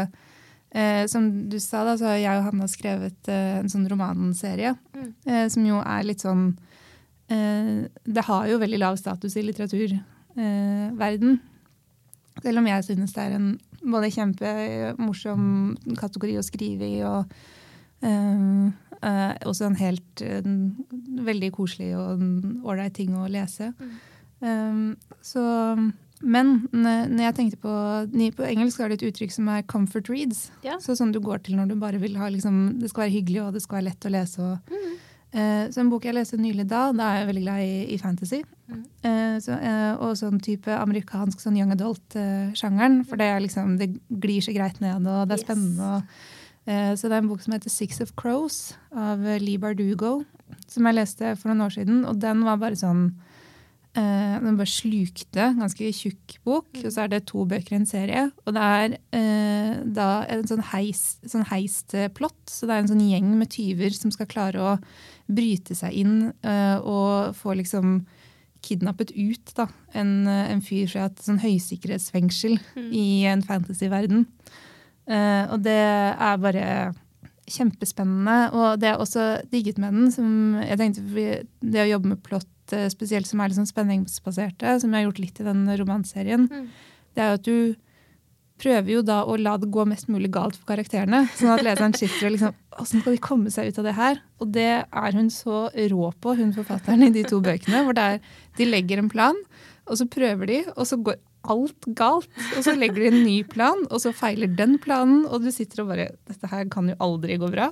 eh, 0.71 1.05
Som 1.11 1.29
du 1.49 1.59
sa, 1.61 1.83
da, 1.87 1.95
så 1.97 2.11
har 2.11 2.19
jeg 2.21 2.39
og 2.41 2.49
Hanna 2.49 2.69
skrevet 2.71 3.29
eh, 3.31 3.59
en 3.61 3.69
sånn 3.71 3.87
romanserie 3.89 4.73
mm. 4.75 5.11
eh, 5.29 5.45
som 5.53 5.67
jo 5.67 5.81
er 5.83 6.07
litt 6.07 6.25
sånn 6.25 6.51
Det 7.29 8.23
har 8.25 8.47
jo 8.49 8.57
veldig 8.57 8.79
lav 8.81 8.95
status 8.97 9.35
i 9.37 9.43
litteraturverden. 9.45 11.35
Selv 12.41 12.57
om 12.57 12.69
jeg 12.71 12.85
synes 12.87 13.13
det 13.13 13.21
er 13.21 13.35
en 13.37 13.51
både 13.83 14.09
kjempemorsom 14.15 15.43
kategori 15.99 16.39
å 16.39 16.45
skrive 16.47 16.89
i 16.89 17.03
og 17.05 17.29
Uh, 17.99 18.71
uh, 19.03 19.33
også 19.47 19.67
en 19.67 19.79
helt 19.79 20.21
en 20.23 20.59
veldig 21.25 21.49
koselig 21.55 21.91
og 21.99 22.21
ålreit 22.63 22.95
ting 22.95 23.15
å 23.17 23.27
lese. 23.31 23.73
Mm. 23.79 23.97
Um, 24.39 24.85
så, 25.19 25.41
men 26.23 26.53
når 26.71 27.23
jeg 27.25 27.35
tenkte 27.35 27.57
på 27.59 27.71
På 28.37 28.45
engelsk 28.47 28.79
er 28.79 28.87
det 28.93 29.01
et 29.01 29.09
uttrykk 29.09 29.33
som 29.35 29.49
er 29.51 29.65
'comfort 29.67 30.07
reads'. 30.07 30.47
Ja. 30.63 30.77
Så 30.79 30.95
sånn 30.95 31.11
du 31.11 31.19
går 31.19 31.43
til 31.43 31.57
når 31.59 31.67
du 31.67 31.75
bare 31.75 31.99
vil 31.99 32.15
ha 32.15 32.29
liksom, 32.29 32.79
Det 32.79 32.89
skal 32.89 33.03
være 33.03 33.17
hyggelig 33.17 33.43
og 33.43 33.53
det 33.53 33.61
skal 33.61 33.81
være 33.81 33.89
lett 33.89 34.05
å 34.05 34.13
lese. 34.15 34.39
Og, 34.39 34.57
mm. 34.71 34.95
så 35.75 35.81
en 35.81 35.91
bok 35.91 36.05
jeg 36.05 36.15
leste 36.15 36.39
nylig 36.39 36.67
da, 36.67 36.91
da 36.95 37.03
er 37.03 37.19
jeg 37.19 37.27
veldig 37.27 37.43
glad 37.43 37.59
i, 37.61 37.93
i 37.93 37.97
fantasy. 37.97 38.41
Mm. 38.69 38.83
Så, 39.43 39.59
og 39.99 40.17
sånn 40.17 40.39
type 40.39 40.71
amerikansk 40.71 41.39
sånn 41.39 41.57
young 41.57 41.71
adult-sjangeren. 41.75 43.03
For 43.05 43.19
det, 43.19 43.27
er 43.27 43.39
liksom, 43.43 43.77
det 43.77 43.91
glir 44.09 44.41
så 44.41 44.55
greit 44.55 44.79
ned, 44.79 45.03
og 45.03 45.27
det 45.27 45.35
er 45.35 45.39
yes. 45.39 45.47
spennende. 45.47 45.95
og 45.99 46.03
Eh, 46.03 46.38
så 46.69 47.09
det 47.09 47.17
er 47.17 47.23
en 47.23 47.31
bok 47.31 47.41
som 47.41 47.55
heter 47.55 47.71
'Six 47.71 48.01
of 48.01 48.13
Crows' 48.13 48.75
av 48.93 49.25
eh, 49.25 49.39
Lee 49.41 49.57
Bardugo, 49.57 50.23
som 50.67 50.85
jeg 50.85 50.97
leste 50.97 51.35
for 51.37 51.49
noen 51.49 51.65
år 51.65 51.73
siden. 51.73 52.03
Og 52.05 52.19
den 52.21 52.43
var 52.45 52.59
bare 52.61 52.77
sånn 52.77 53.15
eh, 53.97 54.37
Den 54.39 54.57
bare 54.57 54.69
slukte. 54.69 55.49
Ganske 55.57 55.89
tjukk 55.93 56.37
bok. 56.45 56.69
Og 56.83 56.91
så 56.93 57.03
er 57.03 57.09
det 57.09 57.25
to 57.25 57.45
bøker 57.45 57.73
i 57.73 57.79
en 57.79 57.89
serie. 57.89 58.29
Og 58.45 58.53
det 58.53 58.61
er 58.61 59.83
da 59.83 60.23
en 60.29 60.45
sånn, 60.47 60.61
heis, 60.71 61.17
sånn 61.25 61.47
heist 61.49 61.95
plott. 62.13 62.39
Så 62.47 62.69
det 62.69 62.75
er 62.75 62.83
en 62.83 62.91
sånn 62.93 63.03
gjeng 63.09 63.33
med 63.39 63.49
tyver 63.49 63.89
som 63.89 64.13
skal 64.13 64.29
klare 64.29 64.61
å 64.61 64.77
bryte 65.27 65.75
seg 65.75 65.93
inn 65.93 66.31
og 66.85 67.35
få 67.35 67.57
liksom 67.57 68.05
kidnappet 68.61 69.11
ut 69.15 69.53
da, 69.55 69.67
en, 69.93 70.27
en 70.27 70.61
fyr 70.61 70.87
fra 70.89 71.05
et 71.09 71.21
sånn 71.23 71.41
høysikkerhetsfengsel 71.41 72.57
mm. 72.75 72.89
i 72.93 73.25
en 73.29 73.43
fantasyverden. 73.45 74.27
Uh, 75.09 75.49
og 75.55 75.63
det 75.65 75.79
er 75.79 76.41
bare 76.41 76.65
kjempespennende. 77.49 78.37
Og 78.53 78.79
det 78.81 78.91
er 78.91 79.01
også 79.01 79.27
digget 79.51 79.81
med 79.81 79.95
den, 79.95 80.13
som 80.13 80.31
jeg 80.61 80.79
tenkte 80.79 81.35
det 81.59 81.83
å 81.83 81.91
jobbe 81.95 82.13
med 82.13 82.23
plott 82.25 82.75
uh, 82.75 82.87
spesielt 82.93 83.29
som 83.29 83.41
er 83.41 83.55
sånn 83.55 83.69
spenningsbaserte, 83.69 84.77
som 84.81 84.93
jeg 84.93 85.01
har 85.01 85.09
gjort 85.09 85.21
litt 85.25 85.41
i 85.41 85.47
den 85.49 85.67
romanserien, 85.81 86.49
mm. 86.49 86.65
det 87.15 87.23
er 87.23 87.31
jo 87.31 87.39
at 87.39 87.47
du 87.47 87.59
prøver 88.59 88.91
jo 88.91 89.03
da 89.05 89.21
å 89.23 89.37
la 89.39 89.55
det 89.59 89.69
gå 89.71 89.85
mest 89.87 90.09
mulig 90.11 90.31
galt 90.35 90.57
for 90.57 90.73
karakterene. 90.73 91.23
Sånn 91.37 91.53
at 91.53 91.63
leseren 91.65 91.95
sitter 91.97 92.27
og 92.27 92.35
liksom 92.35 92.57
Åssen 92.79 93.01
skal 93.01 93.15
de 93.15 93.19
komme 93.19 93.51
seg 93.51 93.67
ut 93.67 93.79
av 93.81 93.87
det 93.89 93.93
her? 93.97 94.19
Og 94.39 94.51
det 94.55 94.69
er 94.87 95.15
hun 95.17 95.25
så 95.33 95.65
rå 95.91 96.11
på, 96.23 96.35
hun 96.37 96.53
forfatteren 96.55 97.01
i 97.03 97.09
de 97.11 97.25
to 97.27 97.41
bøkene. 97.43 97.81
Hvor 97.83 97.97
det 97.97 98.05
er, 98.05 98.21
de 98.55 98.67
legger 98.69 99.01
en 99.01 99.09
plan, 99.11 99.35
og 99.83 99.99
så 99.99 100.07
prøver 100.07 100.47
de, 100.47 100.59
og 100.77 100.87
så 100.87 100.95
går 101.03 101.17
alt 101.47 101.87
galt. 101.97 102.29
Og 102.57 102.65
så 102.65 102.75
legger 102.77 103.03
de 103.03 103.11
en 103.11 103.23
ny 103.23 103.37
plan, 103.47 103.85
og 103.89 104.01
så 104.03 104.13
feiler 104.15 104.51
den 104.51 104.77
planen, 104.81 105.25
og 105.27 105.43
du 105.43 105.51
sitter 105.53 105.83
og 105.83 105.93
bare 105.93 106.09
Dette 106.29 106.51
her 106.51 106.67
kan 106.71 106.89
jo 106.91 106.97
aldri 107.03 107.39
gå 107.39 107.49
bra. 107.51 107.69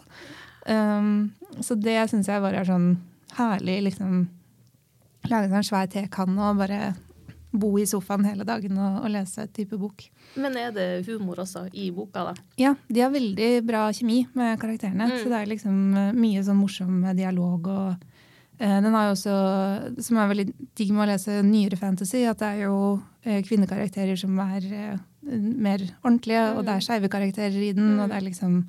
Um, 0.68 1.32
så 1.64 1.78
det 1.80 2.00
syns 2.12 2.28
jeg 2.28 2.44
bare 2.44 2.62
er 2.62 2.68
sånn 2.68 2.98
herlig, 3.38 3.80
liksom 3.92 4.26
Lage 5.28 5.50
seg 5.50 5.58
en 5.60 5.66
svær 5.66 5.88
tekanne 5.92 6.40
og 6.40 6.60
bare 6.62 6.94
bo 7.52 7.74
i 7.80 7.86
sofaen 7.90 8.26
hele 8.28 8.46
dagen 8.48 8.78
og, 8.80 9.02
og 9.04 9.12
lese 9.12 9.44
et 9.44 9.54
type 9.56 9.76
bok. 9.80 10.06
Men 10.40 10.56
er 10.60 10.74
det 10.76 10.86
humor 11.08 11.42
også 11.44 11.66
i 11.76 11.90
boka, 11.96 12.30
da? 12.30 12.34
Ja, 12.60 12.74
de 12.88 13.04
har 13.04 13.12
veldig 13.12 13.50
bra 13.68 13.88
kjemi 13.96 14.22
med 14.38 14.60
karakterene. 14.62 15.10
Mm. 15.10 15.18
Så 15.20 15.32
det 15.32 15.40
er 15.40 15.52
liksom 15.52 15.80
eh, 15.98 16.14
mye 16.16 16.44
sånn 16.46 16.60
morsom 16.62 17.02
dialog 17.18 17.68
og 17.74 18.08
den 18.58 18.94
har 18.98 19.08
jo 19.08 19.16
også, 19.16 19.38
som 20.02 20.18
er 20.18 20.30
veldig 20.32 20.48
digg 20.78 20.92
med 20.92 21.06
å 21.06 21.10
lese 21.12 21.42
nyere 21.46 21.78
fantasy, 21.78 22.24
at 22.26 22.40
det 22.42 22.48
er 22.48 22.64
jo 22.66 22.78
eh, 23.24 23.44
kvinnekarakterer 23.46 24.18
som 24.18 24.38
er 24.42 24.66
eh, 24.74 24.98
mer 25.38 25.84
ordentlige, 26.04 26.46
og 26.56 26.64
det 26.66 26.74
er 26.74 26.80
Mm. 26.82 26.86
skeive 26.88 27.10
karakterer 27.10 27.60
i 27.62 27.74
den, 27.74 28.00
og 28.00 28.10
det 28.10 28.18
er 28.18 28.30
liksom 28.30 28.64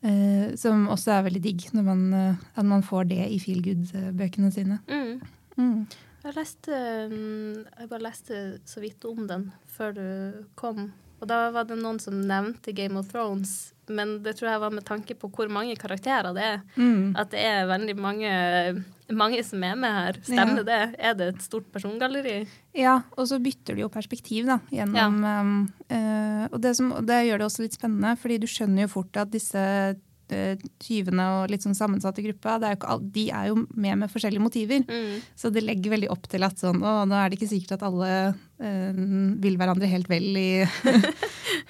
Uh, 0.00 0.56
Som 0.56 0.86
også 0.88 1.12
er 1.12 1.26
veldig 1.26 1.42
digg, 1.44 1.66
når 1.76 1.84
man, 1.84 2.14
uh, 2.14 2.36
at 2.56 2.64
man 2.64 2.80
får 2.80 3.10
det 3.10 3.20
i 3.34 3.38
feel 3.38 3.60
good-bøkene 3.60 4.48
sine. 4.52 4.78
Mm. 4.88 5.20
Mm. 5.58 5.86
Jeg 6.24 6.36
leste 6.36 6.78
um, 7.10 7.66
Jeg 7.66 7.88
bare 7.90 8.06
leste 8.06 8.38
så 8.64 8.80
vidt 8.80 9.04
om 9.04 9.26
den 9.28 9.50
før 9.68 9.92
du 9.92 10.06
kom. 10.56 10.92
Og 11.20 11.28
da 11.28 11.50
var 11.52 11.68
det 11.68 11.76
noen 11.82 12.00
som 12.00 12.16
nevnte 12.16 12.72
Game 12.72 12.96
of 12.96 13.10
Thrones, 13.12 13.74
men 13.90 14.16
det 14.24 14.36
tror 14.38 14.52
jeg 14.52 14.62
var 14.62 14.74
med 14.74 14.86
tanke 14.86 15.16
på 15.18 15.30
hvor 15.34 15.50
mange 15.52 15.76
karakterer 15.78 16.34
det 16.36 16.46
er. 16.46 16.58
Mm. 16.76 17.12
At 17.18 17.32
det 17.34 17.42
er 17.44 17.68
veldig 17.70 17.96
mange, 18.00 18.32
mange 19.12 19.42
som 19.46 19.64
er 19.66 19.78
med 19.78 19.96
her. 19.96 20.20
Stemmer 20.26 20.66
det? 20.66 20.80
Er 20.98 21.16
det 21.18 21.32
et 21.34 21.44
stort 21.44 21.70
persongalleri? 21.74 22.42
Ja, 22.76 23.00
og 23.16 23.28
så 23.30 23.40
bytter 23.42 23.76
de 23.76 23.84
jo 23.84 23.90
perspektiv 23.92 24.46
da, 24.50 24.60
gjennom 24.74 25.18
um, 25.24 25.56
eh, 25.90 26.44
Og 26.50 26.60
det, 26.62 26.76
som, 26.78 26.92
det 27.06 27.24
gjør 27.26 27.42
det 27.42 27.48
også 27.48 27.66
litt 27.66 27.78
spennende, 27.78 28.14
fordi 28.20 28.38
du 28.42 28.46
skjønner 28.50 28.86
jo 28.86 28.94
fort 28.94 29.18
at 29.20 29.32
disse 29.32 29.64
eh, 30.30 30.66
tyvene 30.82 31.26
og 31.40 31.50
litt 31.50 31.66
sånn 31.66 31.78
sammensatte 31.78 32.22
gruppa, 32.24 32.60
det 32.62 32.74
er 32.74 32.86
all, 32.86 33.02
de 33.02 33.26
er 33.34 33.50
jo 33.50 33.64
med 33.74 34.04
med 34.04 34.12
forskjellige 34.12 34.44
motiver. 34.44 34.86
Mm. 34.86 35.18
Så 35.34 35.50
det 35.50 35.66
legger 35.66 35.96
veldig 35.96 36.12
opp 36.14 36.30
til 36.30 36.46
at 36.46 36.62
sånn, 36.62 36.78
å, 36.82 37.02
nå 37.08 37.18
er 37.18 37.30
det 37.30 37.40
ikke 37.40 37.52
sikkert 37.54 37.78
at 37.78 37.88
alle 37.90 38.12
vil 38.60 39.56
hverandre 39.56 39.88
helt 39.88 40.08
vel 40.10 40.36
i 40.36 40.48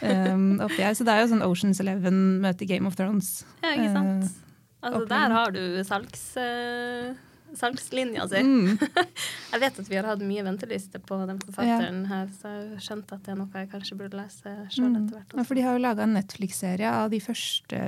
um, 0.03 0.59
oppi 0.66 0.83
her. 0.83 0.94
Så 0.98 1.07
det 1.07 1.14
er 1.14 1.24
jo 1.24 1.31
sånn 1.33 1.44
Oceans 1.46 1.81
Eleven 1.83 2.20
møter 2.42 2.66
Game 2.66 2.88
of 2.90 2.96
Thrones. 2.98 3.40
Ja, 3.62 3.74
ikke 3.76 3.92
sant? 3.94 4.31
Eh, 4.31 4.46
Altså, 4.81 5.03
der 5.11 5.33
har 5.35 5.50
du 5.53 5.61
salgs, 5.85 6.22
uh, 6.40 7.11
salgslinja 7.53 8.24
si. 8.31 8.40
Mm. 8.40 8.79
Jeg 9.53 9.61
vet 9.61 9.81
at 9.83 9.90
vi 9.90 9.98
har 9.98 10.09
hatt 10.09 10.22
mye 10.24 10.44
venteliste 10.46 11.03
på 11.05 11.18
den 11.29 11.37
forfatteren 11.42 12.07
her, 12.09 12.31
så 12.33 12.48
jeg 12.48 12.70
har 12.70 12.85
skjønt 12.87 13.12
at 13.12 13.26
det 13.26 13.35
er 13.35 13.38
noe 13.42 13.61
jeg 13.61 13.68
kanskje 13.74 13.98
burde 14.00 14.16
lese 14.16 14.55
sjøl 14.72 14.87
Mm. 14.88 14.96
etter 15.03 15.18
hvert. 15.18 15.35
Ja, 15.37 15.44
for 15.44 15.59
de 15.59 15.66
har 15.66 15.76
jo 15.76 15.83
laga 15.85 16.07
en 16.07 16.16
Netflix-serie 16.16 16.94
av 17.03 17.12
de 17.12 17.20
første 17.20 17.83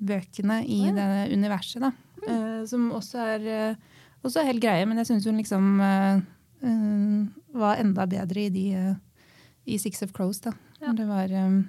bøkene 0.00 0.62
i 0.64 0.80
oh, 0.86 0.88
ja. 0.88 0.96
det 0.96 1.36
universet, 1.36 1.84
da. 1.84 1.92
Eh, 2.24 2.64
som 2.72 2.88
også 2.96 3.20
er 3.34 3.48
uh, 3.50 3.90
også 4.26 4.42
er 4.42 4.50
helt 4.50 4.62
greie, 4.62 4.86
men 4.88 5.00
jeg 5.00 5.08
syns 5.08 5.26
hun 5.28 5.40
liksom 5.40 5.80
eh, 5.80 6.14
eh, 6.14 6.22
var 6.60 7.76
enda 7.80 8.06
bedre 8.06 8.46
i 8.46 8.48
de 8.54 8.64
eh, 8.74 8.94
i 9.64 9.78
Six 9.78 10.02
of 10.02 10.12
Crows, 10.16 10.40
da. 10.40 10.52
Ja. 10.80 10.92
Det 10.96 11.04
var 11.08 11.30
eh, 11.32 11.60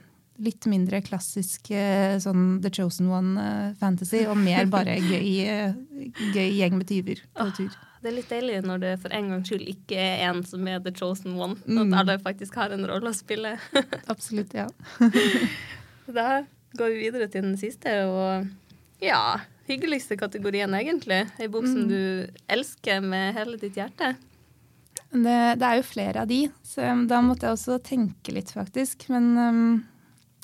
litt 0.41 0.65
mindre 0.65 1.01
klassisk 1.05 1.69
eh, 1.75 2.17
sånn 2.23 2.59
The 2.63 2.71
Chosen 2.73 3.09
One-fantasy, 3.11 4.23
og 4.31 4.37
mer 4.41 4.65
bare 4.71 4.95
gøy, 5.11 5.31
eh, 5.45 5.73
gøy 6.33 6.49
gjeng 6.57 6.77
med 6.79 6.87
tyver 6.89 7.21
på 7.37 7.49
tur. 7.57 7.75
Det 8.01 8.09
er 8.09 8.15
litt 8.17 8.31
deilig 8.33 8.61
når 8.65 8.79
det 8.81 8.91
for 9.03 9.13
en 9.13 9.27
gangs 9.29 9.51
skyld 9.51 9.67
ikke 9.69 9.93
er 10.01 10.23
en 10.31 10.39
som 10.47 10.65
er 10.67 10.79
the 10.81 10.89
chosen 10.97 11.35
one. 11.37 11.59
Mm. 11.69 11.91
At 11.93 11.99
alle 11.99 12.15
faktisk 12.23 12.55
har 12.57 12.73
en 12.73 12.87
rolle 12.89 13.11
å 13.11 13.13
spille. 13.13 13.51
Absolutt, 14.13 14.55
ja. 14.57 14.65
Da 16.09 16.41
går 16.79 16.89
vi 16.95 17.03
videre 17.03 17.27
til 17.29 17.45
den 17.45 17.57
siste, 17.61 17.93
og 18.09 18.47
ja 19.05 19.39
Hyggeligste 19.69 20.17
kategorien, 20.19 20.73
egentlig. 20.75 21.19
Ei 21.39 21.45
bok 21.47 21.63
som 21.69 21.83
Mm. 21.85 21.87
du 21.87 22.41
elsker 22.51 22.99
med 23.05 23.35
hele 23.37 23.59
ditt 23.61 23.77
hjerte. 23.77 24.15
Det, 25.11 25.39
det 25.59 25.67
er 25.67 25.79
jo 25.79 25.87
flere 25.87 26.23
av 26.23 26.29
de, 26.29 26.45
så 26.63 26.85
um, 26.93 27.03
da 27.09 27.19
måtte 27.23 27.47
jeg 27.47 27.57
også 27.57 27.79
tenke 27.83 28.31
litt, 28.31 28.53
faktisk. 28.55 29.09
Men 29.11 29.25
um, 29.35 29.63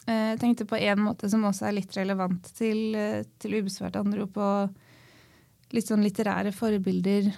eh, 0.06 0.34
jeg 0.34 0.42
tenkte 0.42 0.68
på 0.68 0.80
en 0.80 1.06
måte 1.06 1.30
som 1.32 1.46
også 1.48 1.70
er 1.70 1.78
litt 1.78 1.96
relevant 1.96 2.50
til, 2.58 2.82
eh, 3.00 3.22
til 3.40 3.62
ubesvart 3.62 3.96
anrop, 4.00 4.36
og 4.36 5.76
litt 5.76 5.88
sånn 5.88 6.04
litterære 6.04 6.52
forbilder 6.56 7.32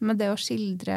med 0.00 0.20
det 0.20 0.30
å 0.32 0.38
skildre 0.40 0.96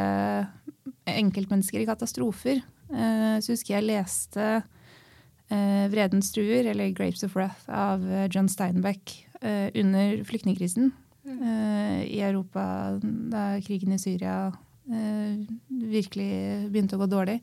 enkeltmennesker 1.12 1.84
i 1.84 1.90
katastrofer. 1.90 2.64
Uh, 2.94 3.40
så 3.44 3.52
husker 3.52 3.76
jeg 3.76 3.90
leste 3.90 4.48
uh, 4.64 5.86
'Vredens 5.92 6.32
druer', 6.36 6.72
eller 6.72 6.96
'Grapes 6.96 7.28
of 7.28 7.36
Wrath', 7.36 7.68
av 7.68 8.04
John 8.32 8.48
Steinbeck 8.52 9.18
uh, 9.44 9.68
under 9.76 10.24
flyktningkrisen 10.24 10.94
eh, 11.26 12.04
i 12.08 12.22
Europa 12.22 13.00
da 13.02 13.44
krigen 13.64 13.96
i 13.96 14.00
Syria 14.02 14.52
virkelig 14.84 16.70
begynte 16.72 16.98
å 16.98 17.04
gå 17.04 17.08
dårlig. 17.12 17.38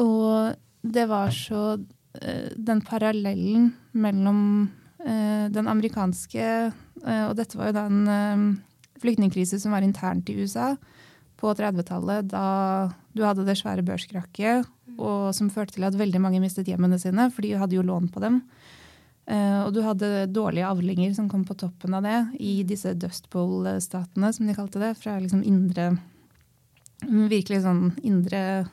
Og 0.00 0.54
det 0.80 1.06
var 1.10 1.32
så 1.34 1.74
eh, 2.20 2.52
Den 2.56 2.80
parallellen 2.86 3.70
mellom 3.92 4.70
eh, 5.04 5.50
den 5.52 5.68
amerikanske 5.68 6.46
eh, 6.46 7.24
Og 7.28 7.34
dette 7.36 7.58
var 7.58 7.70
jo 7.70 7.76
da 7.76 7.84
en 7.90 8.08
eh, 8.08 8.46
flyktningkrise 9.00 9.60
som 9.60 9.76
var 9.76 9.84
internt 9.84 10.28
i 10.30 10.38
USA 10.40 10.74
på 11.40 11.54
30-tallet, 11.56 12.26
da 12.28 12.90
du 13.16 13.22
hadde 13.24 13.46
det 13.46 13.54
svære 13.56 13.80
børskrakket, 13.80 14.66
og 15.00 15.30
som 15.32 15.48
førte 15.48 15.78
til 15.78 15.86
at 15.88 15.96
veldig 15.96 16.20
mange 16.20 16.42
mistet 16.42 16.68
hjemmene 16.68 16.98
sine, 17.00 17.30
for 17.32 17.40
de 17.46 17.54
hadde 17.56 17.78
jo 17.78 17.84
lån 17.86 18.10
på 18.12 18.20
dem. 18.20 18.42
Eh, 19.24 19.60
og 19.62 19.72
du 19.72 19.80
hadde 19.80 20.28
dårlige 20.34 20.68
avlinger 20.68 21.14
som 21.16 21.30
kom 21.32 21.46
på 21.48 21.56
toppen 21.56 21.96
av 21.96 22.04
det 22.04 22.18
i 22.44 22.58
disse 22.68 22.92
Dust 22.98 23.30
Bowl-statene, 23.32 24.34
som 24.36 24.48
de 24.50 24.56
kalte 24.58 24.82
det. 24.82 24.92
Fra 25.00 25.16
liksom 25.16 25.40
indre 25.46 25.94
Virkelig 27.06 27.62
sånn 27.64 27.90
indre 28.02 28.68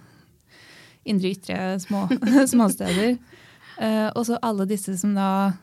Indre 1.08 1.30
ytre 1.32 1.78
små, 1.80 2.02
småsteder. 2.52 3.14
Uh, 3.80 4.10
og 4.12 4.26
så 4.28 4.36
alle 4.44 4.66
disse 4.68 4.92
som 5.00 5.14
da 5.16 5.54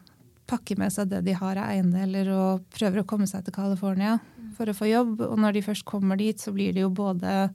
pakker 0.48 0.78
med 0.80 0.92
seg 0.92 1.10
det 1.10 1.22
de 1.26 1.34
har 1.36 1.58
av 1.60 1.72
eiendeler 1.72 2.30
og 2.32 2.64
prøver 2.72 3.02
å 3.02 3.06
komme 3.08 3.28
seg 3.28 3.44
til 3.44 3.52
California 3.52 4.18
for 4.56 4.70
å 4.70 4.76
få 4.76 4.88
jobb. 4.88 5.20
Og 5.26 5.36
når 5.40 5.56
de 5.56 5.64
først 5.66 5.84
kommer 5.88 6.16
dit, 6.20 6.40
så 6.40 6.52
blir 6.54 6.72
de 6.72 6.84
jo 6.84 6.92
både 6.94 7.50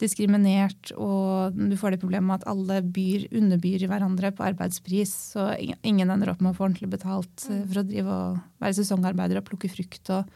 diskriminert, 0.00 0.90
og 1.00 1.56
du 1.56 1.72
får 1.80 1.94
det 1.94 2.02
problemet 2.02 2.28
med 2.28 2.42
at 2.42 2.48
alle 2.52 2.82
byr, 2.84 3.30
underbyr 3.32 3.86
hverandre 3.88 4.32
på 4.36 4.44
arbeidspris. 4.44 5.12
Så 5.32 5.48
ingen- 5.80 6.10
ender 6.10 6.34
opp 6.34 6.42
med 6.44 6.52
å 6.52 6.56
få 6.58 6.66
ordentlig 6.68 6.90
betalt 6.92 7.46
eh, 7.48 7.64
for 7.64 7.80
å 7.80 7.86
drive 7.88 8.12
og 8.12 8.40
være 8.60 8.76
sesongarbeider 8.76 9.40
og 9.40 9.46
plukke 9.48 9.72
frukt. 9.72 10.10
Og, 10.12 10.28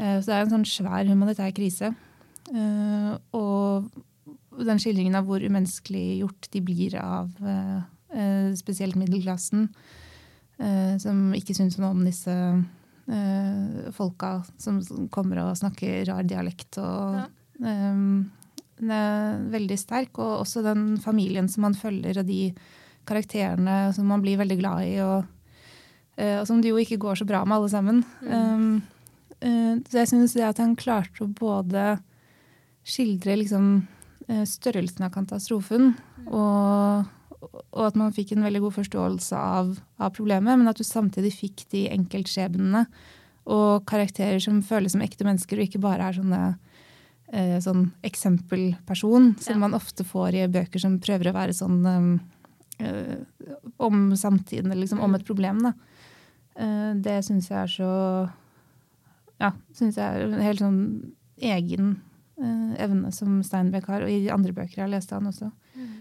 uh, 0.00 0.18
så 0.18 0.26
det 0.26 0.34
er 0.34 0.42
en 0.42 0.54
sånn 0.56 0.66
svær 0.66 1.06
humanitær 1.06 1.54
krise. 1.54 1.94
Eh, 2.48 3.12
og 3.36 3.90
den 4.60 4.80
skildringen 4.82 5.16
av 5.18 5.28
hvor 5.28 5.42
umenneskelig 5.44 6.20
gjort 6.22 6.50
de 6.52 6.62
blir 6.64 6.96
av 7.00 7.30
eh, 7.44 7.78
eh, 8.16 8.50
spesielt 8.58 8.98
middelklassen, 9.00 9.70
som 11.00 11.30
ikke 11.32 11.54
syns 11.56 11.78
noe 11.80 11.94
om 11.94 12.02
disse 12.04 12.34
folka 13.96 14.42
som 14.60 14.82
kommer 15.08 15.38
og 15.40 15.54
snakker 15.56 16.02
rar 16.04 16.26
dialekt. 16.28 16.76
og 16.76 17.16
Ja. 17.16 17.24
den 17.56 18.90
er 18.92 19.40
veldig 19.48 19.78
sterk, 19.80 20.18
og 20.18 20.42
også 20.42 20.62
den 20.62 20.98
familien 21.00 21.48
som 21.48 21.62
man 21.62 21.72
følger, 21.72 22.20
og 22.20 22.26
de 22.26 22.52
karakterene 23.08 23.94
som 23.94 24.04
man 24.04 24.20
blir 24.20 24.36
veldig 24.36 24.58
glad 24.60 24.84
i, 24.84 25.00
og, 25.00 25.24
og 26.18 26.46
som 26.46 26.60
det 26.60 26.74
jo 26.74 26.76
ikke 26.76 27.00
går 27.00 27.22
så 27.22 27.24
bra 27.24 27.40
med 27.46 27.56
alle 27.56 27.72
sammen. 27.72 28.04
Um, 28.20 28.82
eh, 29.40 29.80
så 29.88 30.02
jeg 30.02 30.12
syns 30.12 30.36
det 30.36 30.44
at 30.44 30.60
han 30.60 30.76
klarte 30.76 31.24
å 31.24 31.32
både 31.32 32.02
skildre 32.86 33.36
liksom 33.40 33.86
eh, 34.28 34.44
størrelsen 34.48 35.04
av 35.06 35.12
katastrofen, 35.14 35.94
og, 36.26 37.04
og 37.40 37.84
at 37.86 37.96
man 37.98 38.12
fikk 38.16 38.32
en 38.36 38.44
veldig 38.46 38.60
god 38.66 38.76
forståelse 38.80 39.36
av, 39.36 39.74
av 40.00 40.12
problemet, 40.16 40.58
men 40.58 40.68
at 40.70 40.80
du 40.80 40.84
samtidig 40.86 41.32
fikk 41.36 41.66
de 41.74 41.86
enkeltskjebnene 41.92 42.86
og 43.50 43.86
karakterer 43.88 44.38
som 44.42 44.60
føles 44.62 44.92
som 44.94 45.02
ekte 45.04 45.24
mennesker, 45.26 45.58
og 45.58 45.68
ikke 45.68 45.82
bare 45.82 46.10
er 46.10 46.18
sånne 46.18 46.42
eh, 47.32 47.56
sånn 47.64 47.88
eksempelperson, 48.06 49.32
som 49.40 49.54
Ja. 49.56 49.60
man 49.64 49.74
ofte 49.74 50.04
får 50.04 50.34
i 50.36 50.44
bøker 50.48 50.82
som 50.82 50.98
prøver 51.02 51.30
å 51.30 51.36
være 51.36 51.56
sånn 51.56 51.80
eh, 52.80 53.16
om 53.78 54.10
samtiden, 54.16 54.70
eller 54.70 54.84
liksom 54.86 55.00
om 55.04 55.14
et 55.14 55.26
problem. 55.26 55.62
Da. 55.66 55.72
Eh, 56.56 56.92
det 57.00 57.18
syns 57.26 57.50
jeg 57.50 57.58
er 57.64 57.72
så 57.72 57.90
Ja, 59.40 59.52
syns 59.72 59.96
jeg 59.96 60.04
er 60.04 60.26
en 60.26 60.40
helt 60.44 60.60
sånn 60.60 60.80
egen 61.40 61.94
evne 62.40 63.10
som 63.12 63.40
Steinbeck 63.44 63.86
har, 63.90 64.02
og 64.06 64.10
i 64.10 64.22
de 64.24 64.30
andre 64.32 64.54
bøker 64.56 64.78
jeg 64.78 64.84
har 64.86 64.92
lest 64.92 65.10
han 65.14 65.28
også. 65.28 65.50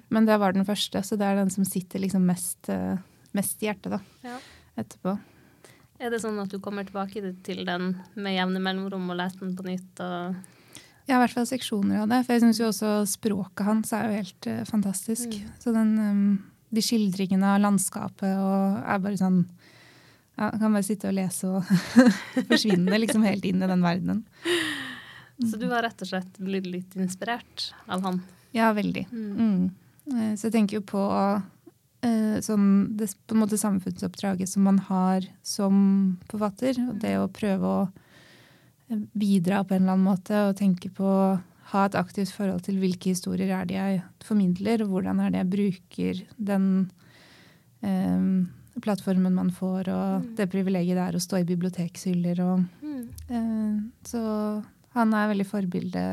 Men 0.10 0.26
det 0.26 0.40
var 0.42 0.54
den 0.56 0.66
første, 0.66 1.02
så 1.06 1.18
det 1.20 1.28
er 1.28 1.36
den 1.42 1.52
som 1.54 1.66
sitter 1.68 2.02
liksom 2.02 2.24
mest, 2.26 2.70
eh, 2.70 2.98
mest 3.38 3.62
i 3.62 3.68
hjertet 3.70 3.92
da, 3.98 4.00
Ja. 4.26 4.38
etterpå. 4.78 5.20
Er 6.00 6.10
det 6.10 6.22
sånn 6.24 6.40
at 6.42 6.50
du 6.50 6.60
kommer 6.64 6.86
tilbake 6.88 7.22
til 7.44 7.66
den 7.66 8.02
med 8.16 8.38
jevne 8.38 8.62
mellomrom 8.64 9.10
og 9.12 9.18
leser 9.20 9.40
den 9.44 9.56
på 9.58 9.66
nytt? 9.68 10.00
Ja, 11.10 11.18
i 11.18 11.24
hvert 11.24 11.34
fall 11.34 11.48
seksjoner 11.50 12.04
av 12.04 12.10
det. 12.12 12.26
For 12.26 12.36
jeg 12.36 12.44
syns 12.44 12.60
jo 12.62 12.70
også 12.70 12.92
språket 13.10 13.66
hans 13.66 13.92
er 13.98 14.06
jo 14.08 14.18
helt 14.20 14.48
uh, 14.48 14.64
fantastisk. 14.70 15.28
Mm. 15.34 15.48
Så 15.60 15.74
den, 15.74 15.94
um, 16.00 16.44
de 16.70 16.82
skildringene 16.86 17.56
av 17.56 17.64
landskapet 17.64 18.30
og 18.38 18.84
er 18.86 19.02
bare 19.02 19.18
sånn 19.18 19.40
ja, 20.40 20.52
Kan 20.56 20.72
bare 20.72 20.86
sitte 20.88 21.10
og 21.10 21.18
lese 21.18 21.50
og 21.50 21.66
forsvinne 22.52 22.96
liksom 23.02 23.26
helt 23.28 23.44
inn 23.44 23.60
i 23.60 23.68
den 23.68 23.82
verdenen. 23.84 24.22
Så 25.48 25.60
du 25.60 25.70
har 25.72 25.86
rett 25.86 26.02
og 26.04 26.10
slett 26.10 26.42
blitt 26.44 26.68
litt 26.68 26.98
inspirert 27.00 27.70
av 27.88 28.04
han? 28.04 28.20
Ja, 28.52 28.74
veldig. 28.76 29.06
Mm. 29.12 29.32
Mm. 29.40 29.70
Eh, 30.12 30.34
Så 30.36 30.50
jeg 30.50 30.58
tenker 30.58 30.80
jo 30.80 30.84
på 30.84 31.04
eh, 32.04 32.40
sånn, 32.44 32.98
det 33.00 33.12
på 33.28 33.38
en 33.38 33.44
måte 33.46 33.60
samfunnsoppdraget 33.62 34.52
som 34.52 34.68
man 34.68 34.82
har 34.90 35.28
som 35.46 36.18
forfatter. 36.32 36.80
Og 36.90 37.00
det 37.00 37.16
å 37.22 37.30
prøve 37.32 37.76
å 37.76 37.82
bidra 38.90 39.64
på 39.64 39.76
en 39.78 39.84
eller 39.84 39.96
annen 39.96 40.10
måte 40.10 40.48
og 40.50 40.58
tenke 40.58 40.90
på 40.92 41.12
ha 41.70 41.86
et 41.86 41.98
aktivt 41.98 42.32
forhold 42.34 42.64
til 42.66 42.80
hvilke 42.82 43.12
historier 43.14 43.52
er 43.54 43.68
det 43.70 43.76
jeg 43.78 44.00
formidler, 44.26 44.84
og 44.84 44.96
hvordan 44.96 45.20
er 45.22 45.34
det 45.34 45.44
jeg 45.44 45.52
bruker 45.54 46.22
den 46.50 46.66
um, 47.86 48.50
plattformen 48.82 49.36
man 49.36 49.52
får, 49.54 49.92
og 49.94 50.24
mm. 50.24 50.28
det 50.40 50.50
privilegiet 50.50 50.98
det 50.98 51.06
er 51.06 51.18
å 51.18 51.22
stå 51.22 51.42
i 51.42 51.48
bibliotekshyller. 51.50 52.42
Og, 52.46 52.64
eh, 53.30 53.76
så 54.08 54.24
han 55.00 55.16
er 55.16 55.32
veldig 55.32 55.48
forbilde 55.48 56.04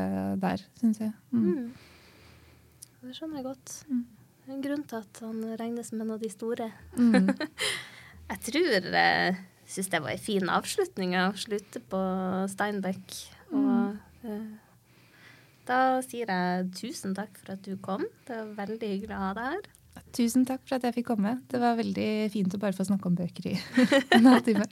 der, 0.41 0.63
syns 0.79 1.01
jeg. 1.03 1.13
Mm. 1.31 1.45
mm. 1.47 1.67
Det 3.07 3.15
skjønner 3.15 3.39
jeg 3.39 3.47
godt. 3.47 3.73
Mm. 3.87 4.05
En 4.47 4.63
grunn 4.63 4.83
til 4.87 5.03
at 5.03 5.19
han 5.23 5.43
regnes 5.59 5.91
som 5.91 6.01
en 6.03 6.13
av 6.15 6.23
de 6.23 6.29
store. 6.31 6.69
Mm. 6.95 7.29
jeg 8.31 8.39
tror 8.47 8.67
jeg 8.67 8.93
eh, 9.01 9.41
syns 9.67 9.91
det 9.91 10.01
var 10.03 10.13
en 10.13 10.23
fin 10.23 10.51
avslutning 10.51 11.15
å 11.19 11.29
slutte 11.39 11.81
på 11.91 12.01
Steinbeck. 12.51 13.17
Og 13.55 14.27
eh, 14.27 14.45
da 15.67 15.79
sier 16.05 16.31
jeg 16.31 16.69
tusen 16.79 17.15
takk 17.15 17.35
for 17.41 17.55
at 17.57 17.65
du 17.67 17.75
kom. 17.83 18.05
Det 18.27 18.39
var 18.39 18.53
veldig 18.67 18.93
hyggelig 18.93 19.17
å 19.17 19.23
ha 19.25 19.33
deg 19.37 19.57
her. 19.57 19.73
Tusen 20.15 20.45
takk 20.47 20.63
for 20.63 20.77
at 20.77 20.85
jeg 20.87 20.95
fikk 20.99 21.09
komme. 21.09 21.37
Det 21.51 21.59
var 21.61 21.77
veldig 21.79 22.09
fint 22.31 22.53
å 22.55 22.61
bare 22.61 22.75
få 22.77 22.85
snakke 22.87 23.09
om 23.09 23.17
bøker 23.17 23.51
i 23.51 23.55
en 24.15 24.29
halvtime. 24.31 24.67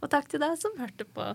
og 0.00 0.10
takk 0.10 0.30
til 0.32 0.42
deg 0.42 0.58
som 0.60 0.74
hørte 0.80 1.06
på. 1.06 1.30